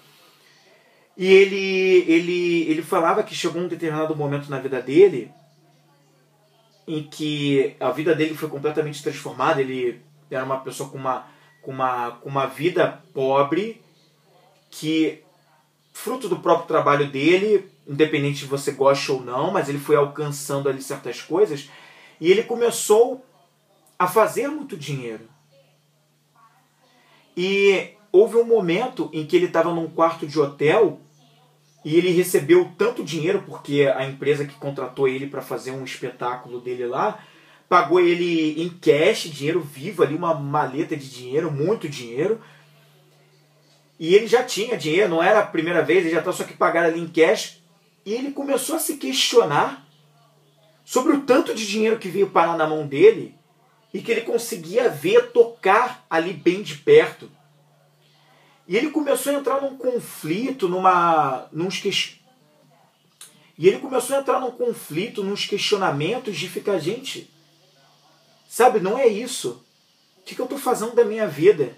[1.17, 5.31] E ele, ele, ele falava que chegou um determinado momento na vida dele
[6.87, 9.61] em que a vida dele foi completamente transformada.
[9.61, 11.27] Ele era uma pessoa com uma,
[11.61, 13.81] com uma, com uma vida pobre
[14.71, 15.23] que,
[15.93, 20.69] fruto do próprio trabalho dele, independente de você goste ou não, mas ele foi alcançando
[20.69, 21.69] ali certas coisas.
[22.21, 23.25] E ele começou
[24.03, 25.29] a fazer muito dinheiro.
[27.37, 31.01] E houve um momento em que ele estava num quarto de hotel
[31.85, 36.61] e ele recebeu tanto dinheiro porque a empresa que contratou ele para fazer um espetáculo
[36.61, 37.25] dele lá
[37.69, 42.41] pagou ele em cash, dinheiro vivo ali, uma maleta de dinheiro, muito dinheiro.
[44.01, 46.55] E ele já tinha dinheiro, não era a primeira vez, ele já estava só que
[46.55, 47.63] pagar ali em cash.
[48.05, 49.87] E ele começou a se questionar
[50.85, 53.41] sobre o tanto de dinheiro que veio parar na mão dele
[53.93, 57.31] e que ele conseguia ver, tocar ali bem de perto.
[58.67, 61.81] E ele começou a entrar num conflito, numa, nos
[63.59, 67.31] e ele começou a entrar num conflito, nos questionamentos de ficar, gente,
[68.49, 69.65] sabe, não é isso.
[70.19, 71.77] O que, que eu estou fazendo da minha vida?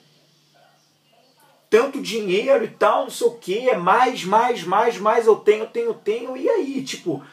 [1.69, 5.67] Tanto dinheiro e tal, não sei o que, é mais, mais, mais, mais eu tenho,
[5.67, 6.85] tenho, tenho, e aí?
[6.85, 7.25] Tipo,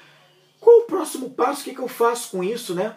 [0.59, 1.61] qual o próximo passo?
[1.61, 2.95] O que, que eu faço com isso, né?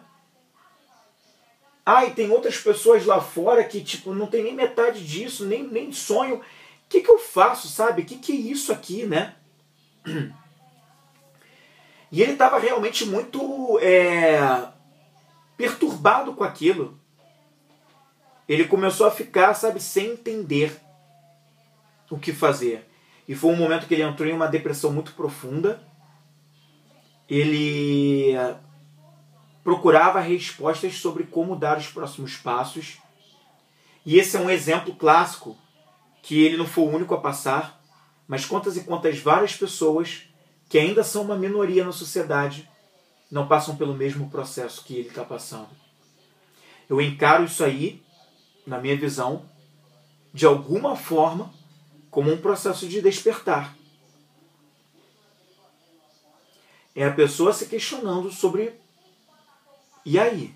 [1.86, 5.62] Ah, e tem outras pessoas lá fora que, tipo, não tem nem metade disso, nem,
[5.62, 6.36] nem sonho.
[6.36, 6.42] O
[6.88, 8.02] que, que eu faço, sabe?
[8.02, 9.34] O que, que é isso aqui, né?
[12.12, 14.38] E ele estava realmente muito é,
[15.56, 16.96] perturbado com aquilo.
[18.48, 20.80] Ele começou a ficar, sabe, sem entender
[22.08, 22.88] o que fazer.
[23.26, 25.82] E foi um momento que ele entrou em uma depressão muito profunda.
[27.28, 28.36] Ele
[29.64, 32.98] procurava respostas sobre como dar os próximos passos.
[34.04, 35.56] E esse é um exemplo clássico
[36.22, 37.82] que ele não foi o único a passar,
[38.28, 40.28] mas quantas e quantas várias pessoas
[40.68, 42.68] que ainda são uma minoria na sociedade
[43.30, 45.68] não passam pelo mesmo processo que ele está passando.
[46.88, 48.02] Eu encaro isso aí,
[48.66, 49.48] na minha visão,
[50.32, 51.52] de alguma forma,
[52.10, 53.74] como um processo de despertar.
[56.94, 58.83] É a pessoa se questionando sobre
[60.04, 60.54] e aí?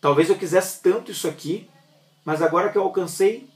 [0.00, 1.68] Talvez eu quisesse tanto isso aqui,
[2.24, 3.48] mas agora que eu alcancei,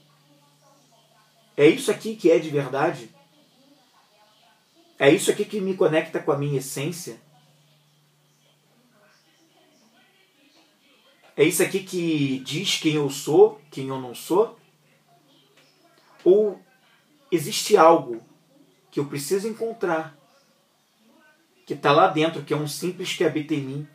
[1.56, 3.14] é isso aqui que é de verdade?
[4.98, 7.20] É isso aqui que me conecta com a minha essência?
[11.36, 14.58] É isso aqui que diz quem eu sou, quem eu não sou?
[16.24, 16.60] Ou
[17.30, 18.20] existe algo
[18.90, 20.17] que eu preciso encontrar
[21.68, 23.88] que está lá dentro, que é um simples que habita em mim,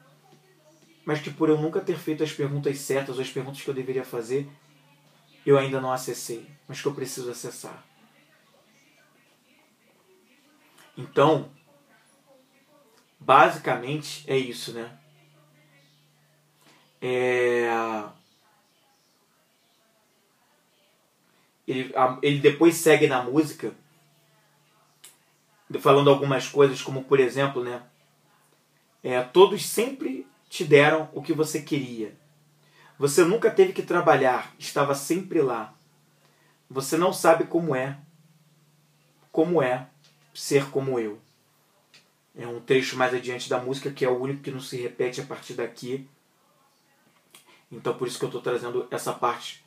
[1.03, 3.74] mas que por eu nunca ter feito as perguntas certas ou as perguntas que eu
[3.74, 4.47] deveria fazer,
[5.43, 7.84] eu ainda não acessei, mas que eu preciso acessar.
[10.95, 11.49] Então,
[13.19, 14.95] basicamente é isso, né?
[17.01, 17.67] É...
[21.67, 23.74] Ele, ele depois segue na música
[25.80, 27.82] falando algumas coisas, como por exemplo, né?
[29.03, 32.15] É, todos sempre te deram o que você queria.
[32.97, 35.74] Você nunca teve que trabalhar, estava sempre lá.
[36.69, 37.97] Você não sabe como é,
[39.32, 39.88] como é
[40.34, 41.19] ser como eu.
[42.36, 45.21] É um trecho mais adiante da música que é o único que não se repete
[45.21, 46.07] a partir daqui.
[47.71, 49.65] Então por isso que eu estou trazendo essa parte.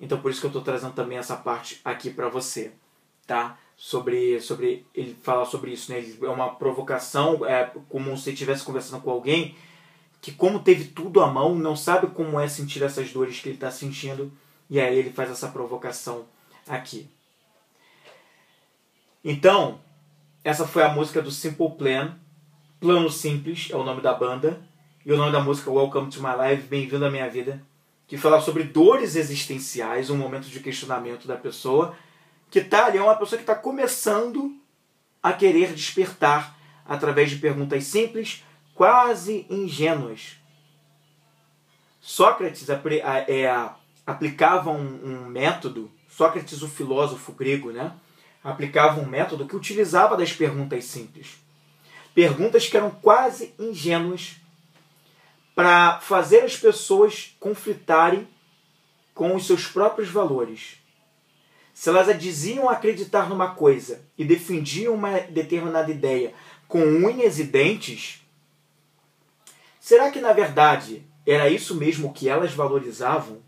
[0.00, 2.72] Então por isso que eu estou trazendo também essa parte aqui para você
[3.26, 3.58] tá?
[3.76, 6.04] Sobre, sobre ele falar sobre isso, né?
[6.22, 9.56] É uma provocação, é como se estivesse conversando com alguém
[10.22, 13.56] que como teve tudo à mão, não sabe como é sentir essas dores que ele
[13.56, 14.32] está sentindo,
[14.70, 16.24] e aí ele faz essa provocação
[16.68, 17.10] aqui.
[19.24, 19.80] Então,
[20.44, 22.16] essa foi a música do Simple Plan,
[22.78, 24.62] Plano Simples é o nome da banda,
[25.04, 27.60] e o nome da música Welcome to My Life, Bem-vindo à Minha Vida,
[28.06, 31.96] que fala sobre dores existenciais, um momento de questionamento da pessoa,
[32.52, 34.54] que está ali é uma pessoa que está começando
[35.22, 38.44] a querer despertar através de perguntas simples,
[38.74, 40.36] quase ingênuas.
[41.98, 43.70] Sócrates é,
[44.06, 47.94] aplicava um, método, Sócrates, o filósofo grego, né?
[48.44, 51.38] aplicava um método que utilizava das perguntas simples.
[52.14, 54.36] Perguntas que eram quase ingênuas
[55.54, 58.28] para fazer as pessoas conflitarem
[59.14, 60.81] com os seus próprios valores
[61.74, 66.34] se elas diziam acreditar numa coisa e defendiam uma determinada ideia
[66.68, 68.22] com unhas e dentes,
[69.80, 73.38] será que na verdade era isso mesmo que elas valorizavam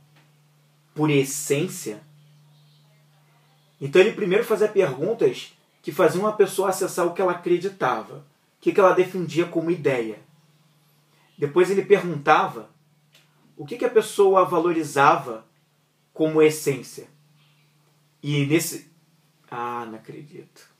[0.94, 2.00] por essência?
[3.80, 8.24] Então ele primeiro fazia perguntas que faziam a pessoa acessar o que ela acreditava,
[8.56, 10.18] o que ela defendia como ideia.
[11.36, 12.70] Depois ele perguntava
[13.56, 15.44] o que a pessoa valorizava
[16.12, 17.13] como essência.
[18.26, 18.90] E nesse.
[19.50, 20.73] Ah, não acredito.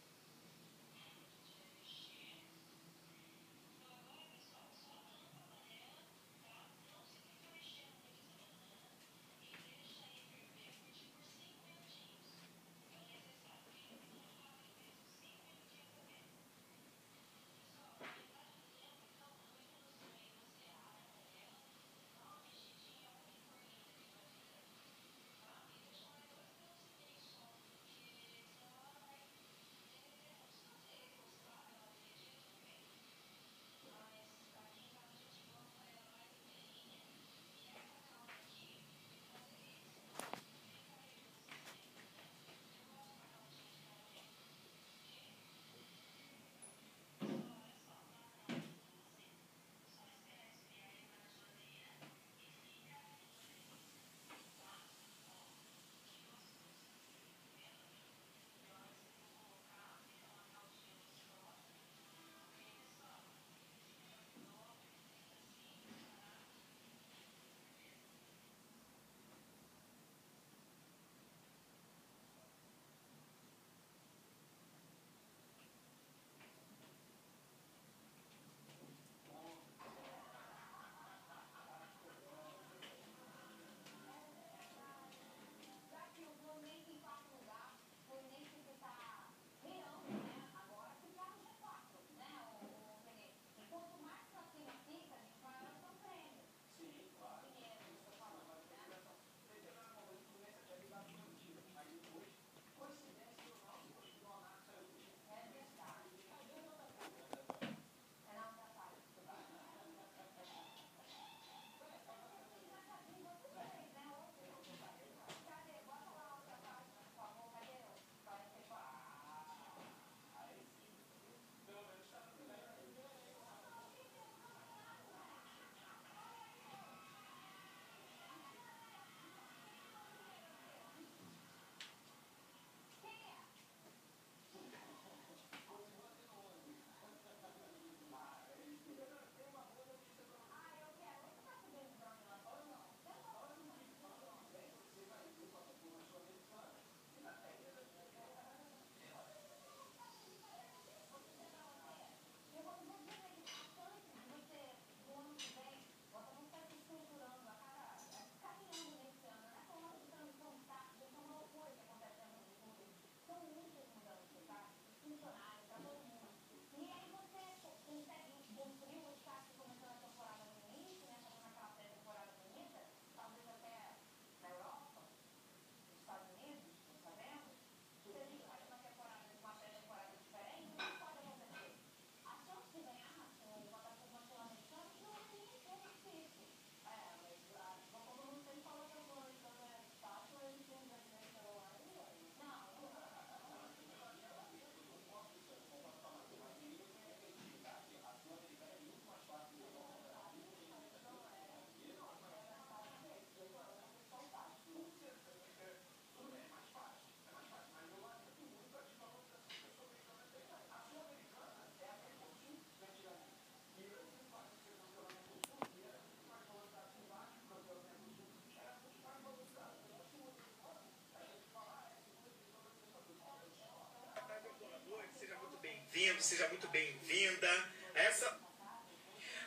[226.25, 227.51] Seja muito bem-vinda.
[227.95, 228.41] Essa.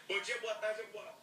[0.08, 1.17] Bom dia, boa tarde, boa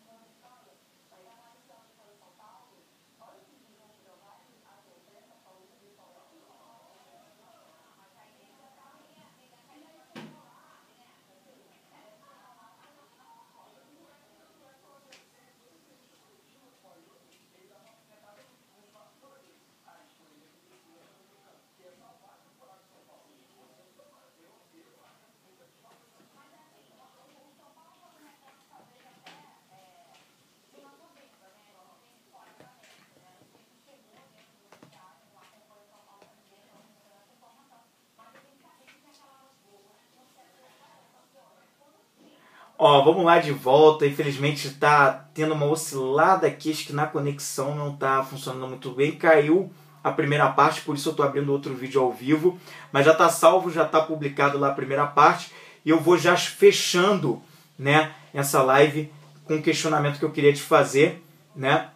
[42.87, 44.07] Ó, vamos lá de volta.
[44.07, 49.12] Infelizmente está tendo uma oscilada aqui, acho que na conexão não está funcionando muito bem.
[49.12, 49.72] Caiu
[50.03, 52.61] a primeira parte, por isso eu estou abrindo outro vídeo ao vivo.
[52.93, 55.51] Mas já está salvo, já está publicado lá a primeira parte.
[55.82, 57.43] E eu vou já fechando
[57.78, 59.11] né, essa live
[59.47, 61.24] com um questionamento que eu queria te fazer.
[61.57, 61.89] Né?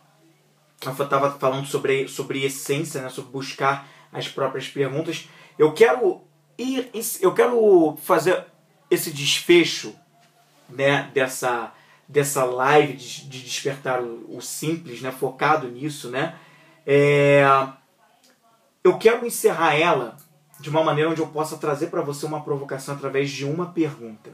[0.87, 5.29] Eu estava falando sobre, sobre essência, né, sobre buscar as próprias perguntas.
[5.59, 6.23] Eu quero
[6.57, 8.47] ir, eu quero fazer
[8.91, 9.95] esse desfecho
[10.69, 11.73] né, dessa,
[12.07, 16.37] dessa live de, de despertar o, o, simples, né, focado nisso, né,
[16.87, 17.45] é,
[18.83, 20.17] eu quero encerrar ela
[20.61, 24.33] de uma maneira onde eu possa trazer para você uma provocação através de uma pergunta.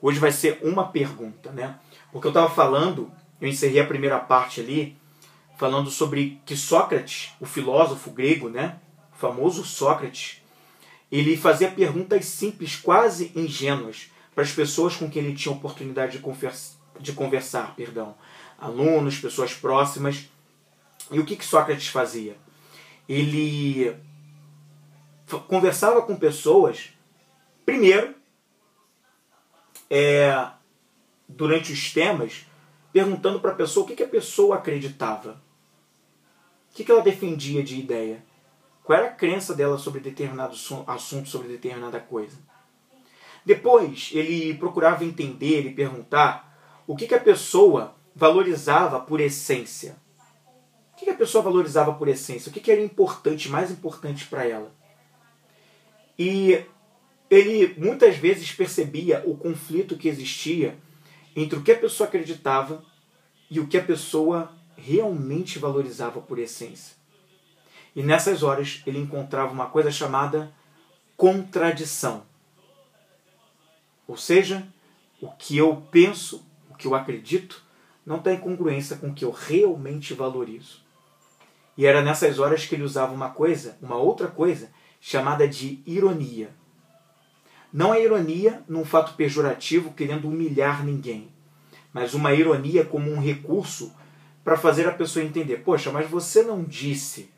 [0.00, 1.78] Hoje vai ser uma pergunta, né?
[2.12, 3.10] Porque eu estava falando,
[3.40, 4.96] eu encerrei a primeira parte ali,
[5.56, 8.76] falando sobre que Sócrates, o filósofo grego, né,
[9.14, 10.42] o famoso Sócrates,
[11.10, 16.18] ele fazia perguntas simples, quase ingênuas, para as pessoas com quem ele tinha oportunidade de,
[16.18, 18.14] conversa, de conversar, perdão,
[18.58, 20.28] alunos, pessoas próximas.
[21.10, 22.36] E o que, que Sócrates fazia?
[23.08, 23.96] Ele
[25.48, 26.90] conversava com pessoas,
[27.64, 28.14] primeiro,
[29.88, 30.50] é,
[31.26, 32.44] durante os temas,
[32.92, 35.42] perguntando para a pessoa o que, que a pessoa acreditava.
[36.70, 38.22] O que, que ela defendia de ideia.
[38.84, 40.54] Qual era a crença dela sobre determinado
[40.86, 42.36] assunto, sobre determinada coisa.
[43.46, 49.96] Depois, ele procurava entender e perguntar o que, que a pessoa valorizava por essência.
[50.92, 52.50] O que, que a pessoa valorizava por essência?
[52.50, 54.74] O que, que era importante, mais importante para ela?
[56.18, 56.60] E
[57.30, 60.76] ele muitas vezes percebia o conflito que existia
[61.36, 62.82] entre o que a pessoa acreditava
[63.48, 66.96] e o que a pessoa realmente valorizava por essência.
[67.94, 70.52] E nessas horas ele encontrava uma coisa chamada
[71.16, 72.24] contradição.
[74.06, 74.66] Ou seja,
[75.20, 77.62] o que eu penso, o que eu acredito,
[78.04, 80.80] não tem congruência com o que eu realmente valorizo.
[81.76, 86.50] E era nessas horas que ele usava uma coisa, uma outra coisa, chamada de ironia.
[87.72, 91.28] Não é ironia num fato pejorativo querendo humilhar ninguém,
[91.92, 93.92] mas uma ironia como um recurso
[94.44, 97.30] para fazer a pessoa entender: poxa, mas você não disse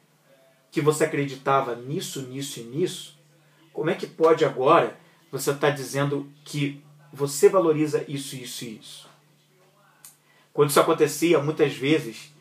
[0.71, 3.19] que você acreditava nisso, nisso e nisso?
[3.73, 4.97] Como é que pode agora
[5.31, 9.09] você está dizendo que você valoriza isso, isso e isso.
[10.53, 12.33] Quando isso acontecia, muitas vezes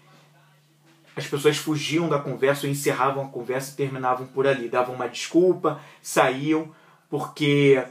[1.16, 5.82] as pessoas fugiam da conversa encerravam a conversa e terminavam por ali, davam uma desculpa,
[6.02, 6.74] saíam,
[7.10, 7.84] porque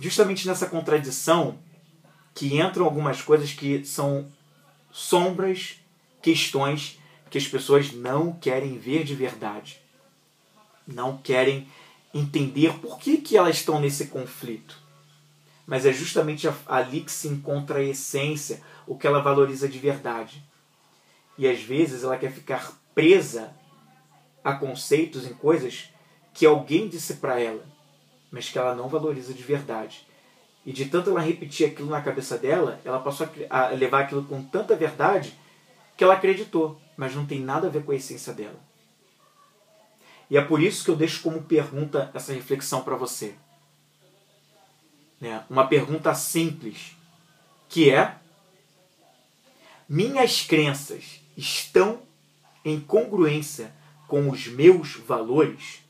[0.00, 1.58] justamente nessa contradição
[2.34, 4.26] que entram algumas coisas que são
[4.90, 5.80] sombras,
[6.20, 6.98] questões
[7.30, 9.80] que as pessoas não querem ver de verdade.
[10.86, 11.68] Não querem
[12.12, 14.80] entender por que, que elas estão nesse conflito.
[15.66, 20.42] Mas é justamente ali que se encontra a essência, o que ela valoriza de verdade.
[21.36, 23.52] E às vezes ela quer ficar presa
[24.42, 25.92] a conceitos, em coisas
[26.32, 27.64] que alguém disse para ela,
[28.30, 30.06] mas que ela não valoriza de verdade.
[30.64, 34.42] E de tanto ela repetir aquilo na cabeça dela, ela passou a levar aquilo com
[34.42, 35.36] tanta verdade
[35.96, 38.65] que ela acreditou, mas não tem nada a ver com a essência dela.
[40.30, 43.34] E é por isso que eu deixo como pergunta essa reflexão para você.
[45.20, 45.44] Né?
[45.48, 46.96] Uma pergunta simples,
[47.68, 48.16] que é:
[49.88, 52.02] minhas crenças estão
[52.64, 53.72] em congruência
[54.08, 55.82] com os meus valores?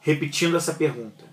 [0.00, 1.24] Repetindo essa pergunta.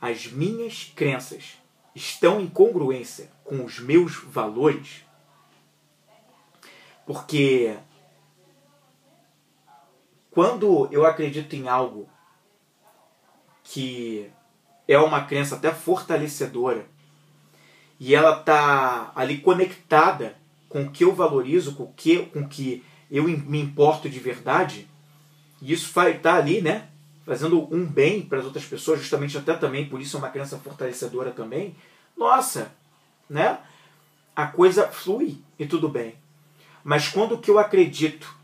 [0.00, 1.56] As minhas crenças
[1.94, 5.04] estão em congruência com os meus valores?
[7.06, 7.76] Porque
[10.32, 12.08] quando eu acredito em algo
[13.62, 14.28] que
[14.88, 16.86] é uma crença até fortalecedora
[18.00, 20.36] e ela está ali conectada
[20.68, 24.88] com o que eu valorizo, com o que, com que eu me importo de verdade,
[25.60, 26.88] e isso estar tá ali, né?
[27.24, 30.58] fazendo um bem para as outras pessoas, justamente até também, por isso é uma crença
[30.58, 31.76] fortalecedora também,
[32.16, 32.72] nossa,
[33.28, 33.58] né?
[34.34, 36.14] A coisa flui e tudo bem.
[36.82, 38.34] Mas quando que eu acredito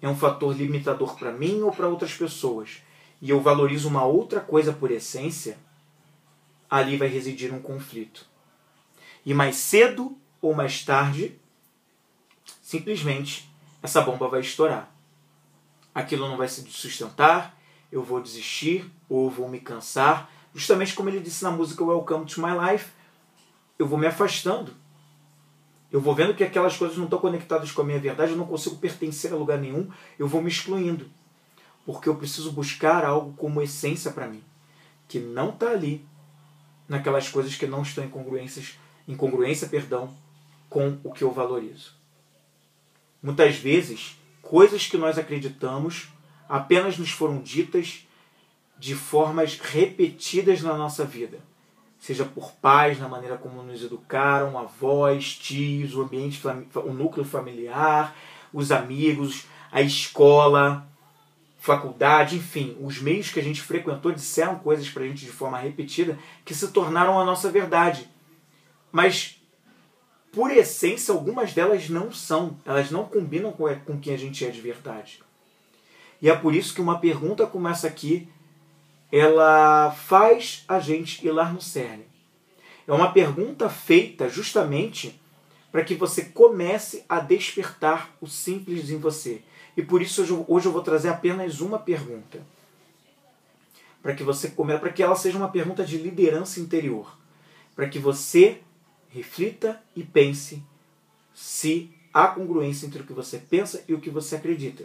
[0.00, 2.82] é um fator limitador para mim ou para outras pessoas,
[3.20, 5.58] e eu valorizo uma outra coisa por essência,
[6.70, 8.26] ali vai residir um conflito.
[9.24, 11.38] E mais cedo ou mais tarde,
[12.62, 13.50] simplesmente
[13.82, 14.92] essa bomba vai estourar.
[15.94, 17.58] Aquilo não vai se sustentar,
[17.90, 20.30] eu vou desistir ou vou me cansar.
[20.54, 22.90] Justamente como ele disse na música Welcome to My Life,
[23.78, 24.72] eu vou me afastando.
[25.90, 28.46] Eu vou vendo que aquelas coisas não estão conectadas com a minha verdade, eu não
[28.46, 31.08] consigo pertencer a lugar nenhum, eu vou me excluindo.
[31.86, 34.42] Porque eu preciso buscar algo como essência para mim,
[35.08, 36.04] que não está ali
[36.86, 40.14] naquelas coisas que não estão em congruências, em congruência, perdão,
[40.68, 41.92] com o que eu valorizo.
[43.22, 46.08] Muitas vezes, coisas que nós acreditamos
[46.48, 48.06] apenas nos foram ditas
[48.78, 51.40] de formas repetidas na nossa vida,
[51.98, 56.40] seja por pais, na maneira como nos educaram, avós, tios, o ambiente,
[56.74, 58.16] o núcleo familiar,
[58.52, 60.86] os amigos, a escola,
[61.58, 65.58] faculdade, enfim, os meios que a gente frequentou disseram coisas para a gente de forma
[65.58, 68.08] repetida que se tornaram a nossa verdade.
[68.92, 69.38] Mas
[70.32, 74.50] por essência, algumas delas não são, elas não combinam com, com quem a gente é
[74.50, 75.20] de verdade.
[76.20, 78.28] E é por isso que uma pergunta como essa aqui,
[79.10, 82.06] ela faz a gente ir lá no cerne.
[82.86, 85.20] É uma pergunta feita justamente
[85.70, 89.42] para que você comece a despertar o simples em você.
[89.76, 92.40] E por isso hoje, hoje eu vou trazer apenas uma pergunta.
[94.02, 97.16] Para que você comece, para que ela seja uma pergunta de liderança interior.
[97.76, 98.60] Para que você
[99.10, 100.62] reflita e pense
[101.34, 104.84] se há congruência entre o que você pensa e o que você acredita.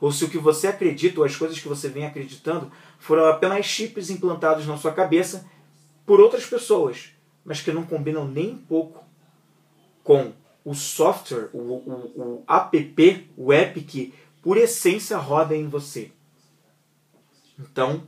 [0.00, 3.66] Ou se o que você acredita ou as coisas que você vem acreditando foram apenas
[3.66, 5.46] chips implantados na sua cabeça
[6.06, 7.10] por outras pessoas,
[7.44, 9.04] mas que não combinam nem um pouco
[10.02, 10.32] com
[10.64, 16.10] o software, o, o, o app, o app que por essência roda em você.
[17.58, 18.02] Então,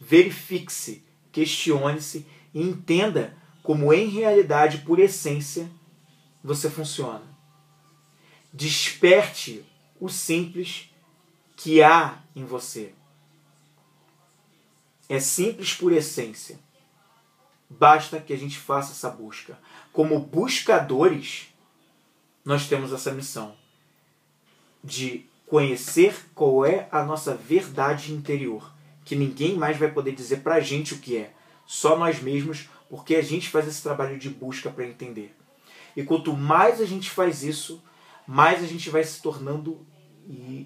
[0.00, 5.70] verifique-se, questione-se e entenda como em realidade, por essência,
[6.42, 7.22] você funciona.
[8.52, 9.64] Desperte
[10.00, 10.89] o simples
[11.62, 12.94] que há em você.
[15.10, 16.58] É simples por essência.
[17.68, 19.58] Basta que a gente faça essa busca.
[19.92, 21.48] Como buscadores,
[22.42, 23.54] nós temos essa missão
[24.82, 28.72] de conhecer qual é a nossa verdade interior,
[29.04, 31.34] que ninguém mais vai poder dizer pra gente o que é,
[31.66, 35.36] só nós mesmos porque a gente faz esse trabalho de busca para entender.
[35.94, 37.82] E quanto mais a gente faz isso,
[38.26, 39.86] mais a gente vai se tornando,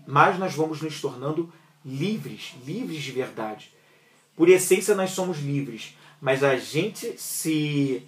[0.07, 1.53] mais nós vamos nos tornando
[1.85, 3.71] livres, livres de verdade.
[4.37, 8.03] Por essência nós somos livres, mas a gente se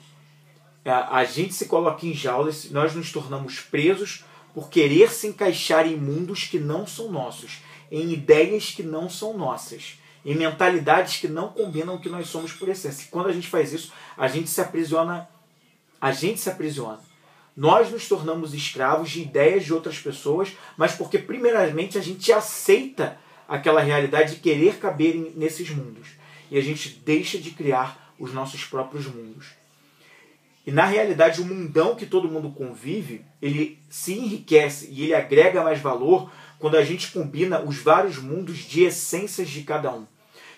[0.84, 5.96] a, gente se coloca em jaulas, nós nos tornamos presos por querer se encaixar em
[5.96, 7.58] mundos que não são nossos,
[7.90, 12.52] em ideias que não são nossas em mentalidades que não combinam o que nós somos
[12.52, 13.04] por essência.
[13.04, 15.28] E quando a gente faz isso, a gente se aprisiona,
[16.00, 16.98] a gente se aprisiona.
[17.56, 23.18] Nós nos tornamos escravos de ideias de outras pessoas, mas porque primeiramente a gente aceita
[23.48, 26.08] aquela realidade de querer caber nesses mundos.
[26.50, 29.46] E a gente deixa de criar os nossos próprios mundos.
[30.66, 35.62] E na realidade, o mundão que todo mundo convive, ele se enriquece e ele agrega
[35.62, 40.06] mais valor quando a gente combina os vários mundos de essências de cada um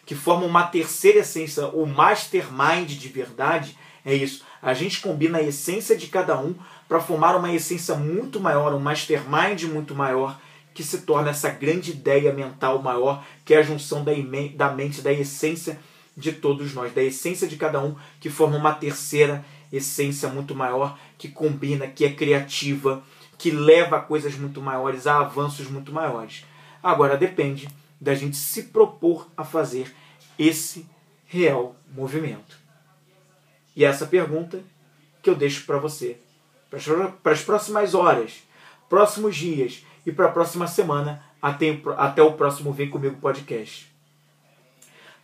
[0.08, 4.42] que formam uma terceira essência, o mastermind de verdade, é isso.
[4.62, 6.54] A gente combina a essência de cada um
[6.88, 10.40] para formar uma essência muito maior, um mastermind muito maior,
[10.72, 14.12] que se torna essa grande ideia mental maior, que é a junção da,
[14.54, 15.78] da mente, da essência
[16.16, 20.98] de todos nós, da essência de cada um, que forma uma terceira essência muito maior,
[21.18, 23.02] que combina, que é criativa,
[23.36, 26.44] que leva a coisas muito maiores, a avanços muito maiores.
[26.82, 27.68] Agora depende
[28.00, 29.94] da gente se propor a fazer
[30.38, 30.86] esse
[31.26, 32.58] real movimento.
[33.76, 34.60] E essa pergunta
[35.22, 36.18] que eu deixo para você,
[36.70, 38.42] para as próximas horas,
[38.88, 43.92] próximos dias e para a próxima semana, até, até o próximo Vem Comigo podcast.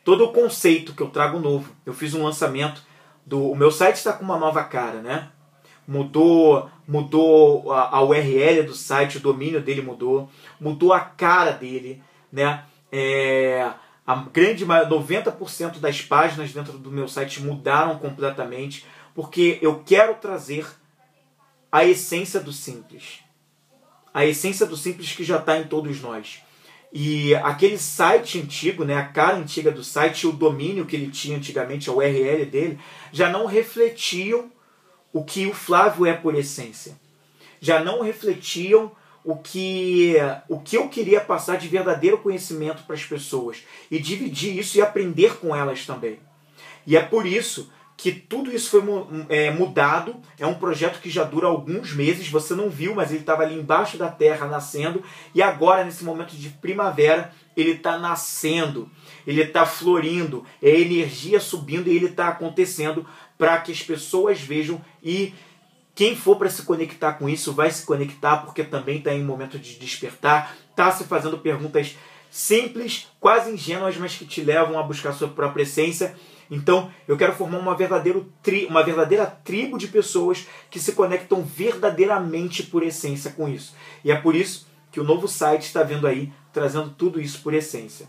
[0.04, 2.82] Todo o conceito que eu trago novo, eu fiz um lançamento
[3.24, 3.50] do.
[3.50, 5.30] O meu site está com uma nova cara, né?
[5.88, 10.30] Mudou, mudou a, a URL do site, o domínio dele mudou,
[10.60, 12.64] mudou a cara dele, né?
[12.92, 13.70] É,
[14.06, 20.66] a grande 90% das páginas dentro do meu site mudaram completamente, porque eu quero trazer
[21.74, 23.18] a essência do simples.
[24.14, 26.40] A essência do simples que já está em todos nós.
[26.92, 31.36] E aquele site antigo, né, a cara antiga do site, o domínio que ele tinha
[31.36, 32.78] antigamente, a URL dele,
[33.10, 34.52] já não refletiam
[35.12, 36.96] o que o Flávio é por essência.
[37.60, 38.92] Já não refletiam
[39.24, 40.14] o que,
[40.48, 44.80] o que eu queria passar de verdadeiro conhecimento para as pessoas e dividir isso e
[44.80, 46.20] aprender com elas também.
[46.86, 48.82] E é por isso que tudo isso foi
[49.28, 50.16] é, mudado.
[50.38, 52.28] É um projeto que já dura alguns meses.
[52.28, 55.02] Você não viu, mas ele estava ali embaixo da terra nascendo.
[55.34, 58.90] E agora, nesse momento de primavera, ele está nascendo.
[59.26, 60.44] Ele está florindo.
[60.60, 63.06] É energia subindo e ele está acontecendo
[63.38, 65.34] para que as pessoas vejam e
[65.94, 69.26] quem for para se conectar com isso vai se conectar porque também está em um
[69.26, 71.96] momento de despertar, está se fazendo perguntas
[72.30, 76.16] simples, quase ingênuas, mas que te levam a buscar sua própria essência
[76.54, 77.76] então, eu quero formar uma,
[78.42, 83.74] tri, uma verdadeira tribo de pessoas que se conectam verdadeiramente por essência com isso.
[84.04, 87.52] E é por isso que o novo site está vindo aí, trazendo tudo isso por
[87.52, 88.06] essência.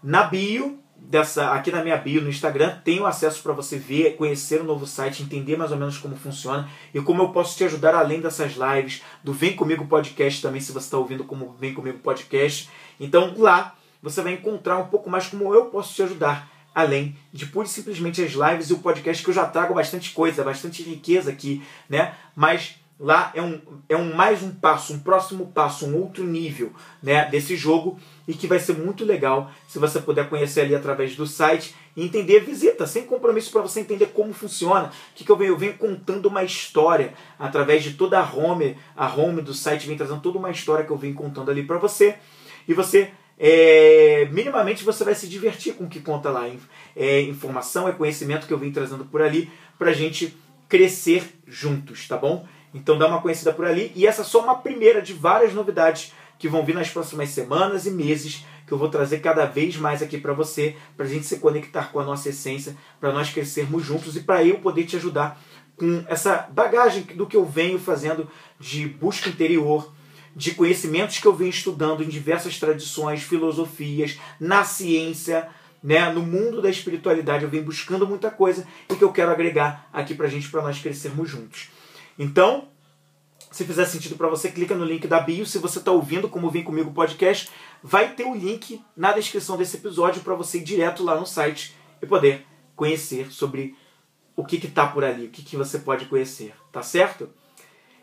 [0.00, 4.16] Na bio, dessa, aqui na minha bio no Instagram, tem o acesso para você ver,
[4.16, 7.64] conhecer o novo site, entender mais ou menos como funciona e como eu posso te
[7.64, 11.74] ajudar além dessas lives, do Vem Comigo Podcast também, se você está ouvindo como Vem
[11.74, 12.70] Comigo Podcast.
[13.00, 17.46] Então lá você vai encontrar um pouco mais como eu posso te ajudar além de
[17.46, 20.82] pura e simplesmente as lives e o podcast que eu já trago bastante coisa, bastante
[20.82, 22.14] riqueza aqui, né?
[22.36, 23.58] Mas lá é um,
[23.88, 26.70] é um mais um passo, um próximo passo, um outro nível
[27.02, 27.98] né, desse jogo
[28.28, 32.04] e que vai ser muito legal se você puder conhecer ali através do site e
[32.04, 34.90] entender, visita, sem compromisso para você entender como funciona.
[35.14, 35.54] Que, que eu venho?
[35.54, 39.96] Eu venho contando uma história através de toda a home, a home do site vem
[39.96, 42.16] trazendo toda uma história que eu venho contando ali para você
[42.68, 46.48] e você é, minimamente você vai se divertir com o que conta lá.
[46.94, 50.36] É informação, é conhecimento que eu vim trazendo por ali para a gente
[50.68, 52.46] crescer juntos, tá bom?
[52.72, 53.92] Então dá uma conhecida por ali.
[53.94, 57.86] E essa é só uma primeira de várias novidades que vão vir nas próximas semanas
[57.86, 61.24] e meses que eu vou trazer cada vez mais aqui para você, para a gente
[61.24, 64.96] se conectar com a nossa essência, para nós crescermos juntos e para eu poder te
[64.96, 65.40] ajudar
[65.76, 68.28] com essa bagagem do que eu venho fazendo
[68.58, 69.92] de busca interior,
[70.36, 75.48] de conhecimentos que eu venho estudando em diversas tradições, filosofias, na ciência,
[75.82, 77.44] né, no mundo da espiritualidade.
[77.44, 80.78] Eu venho buscando muita coisa e que eu quero agregar aqui pra gente, para nós
[80.78, 81.70] crescermos juntos.
[82.18, 82.68] Então,
[83.50, 85.46] se fizer sentido para você, clica no link da bio.
[85.46, 87.48] Se você está ouvindo como Vem Comigo Podcast,
[87.82, 91.74] vai ter o link na descrição desse episódio para você ir direto lá no site
[92.02, 93.74] e poder conhecer sobre
[94.36, 97.30] o que está por ali, o que, que você pode conhecer, tá certo?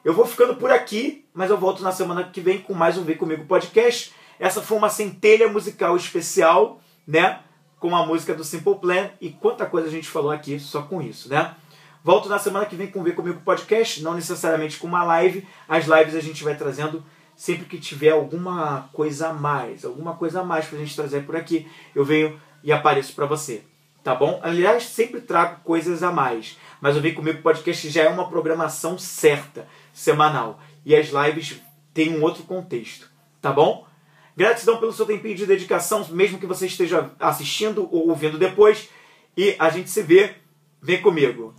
[0.04, 3.06] Eu vou ficando por aqui, mas eu volto na semana que vem com mais um
[3.06, 4.14] Vem Comigo podcast.
[4.38, 7.40] Essa foi uma centelha musical especial, né?
[7.80, 11.02] Com a música do Simple Plan e quanta coisa a gente falou aqui só com
[11.02, 11.56] isso, né?
[12.04, 15.48] Volto na semana que vem com o Vem Comigo podcast, não necessariamente com uma live.
[15.70, 17.02] As lives a gente vai trazendo
[17.34, 21.38] sempre que tiver alguma coisa a mais, alguma coisa a mais pra gente trazer por
[21.38, 23.64] aqui, eu venho e apareço para você
[24.04, 24.40] tá bom?
[24.44, 29.00] Aliás, sempre trago coisas a mais, mas o Vem Comigo Podcast já é uma programação
[29.00, 31.62] certa, semanal, e as lives
[31.94, 33.88] têm um outro contexto, tá bom?
[34.36, 38.90] Gratidão pelo seu tempinho de dedicação, mesmo que você esteja assistindo ou ouvindo depois,
[39.38, 40.36] e a gente se vê,
[40.82, 41.54] vem comigo.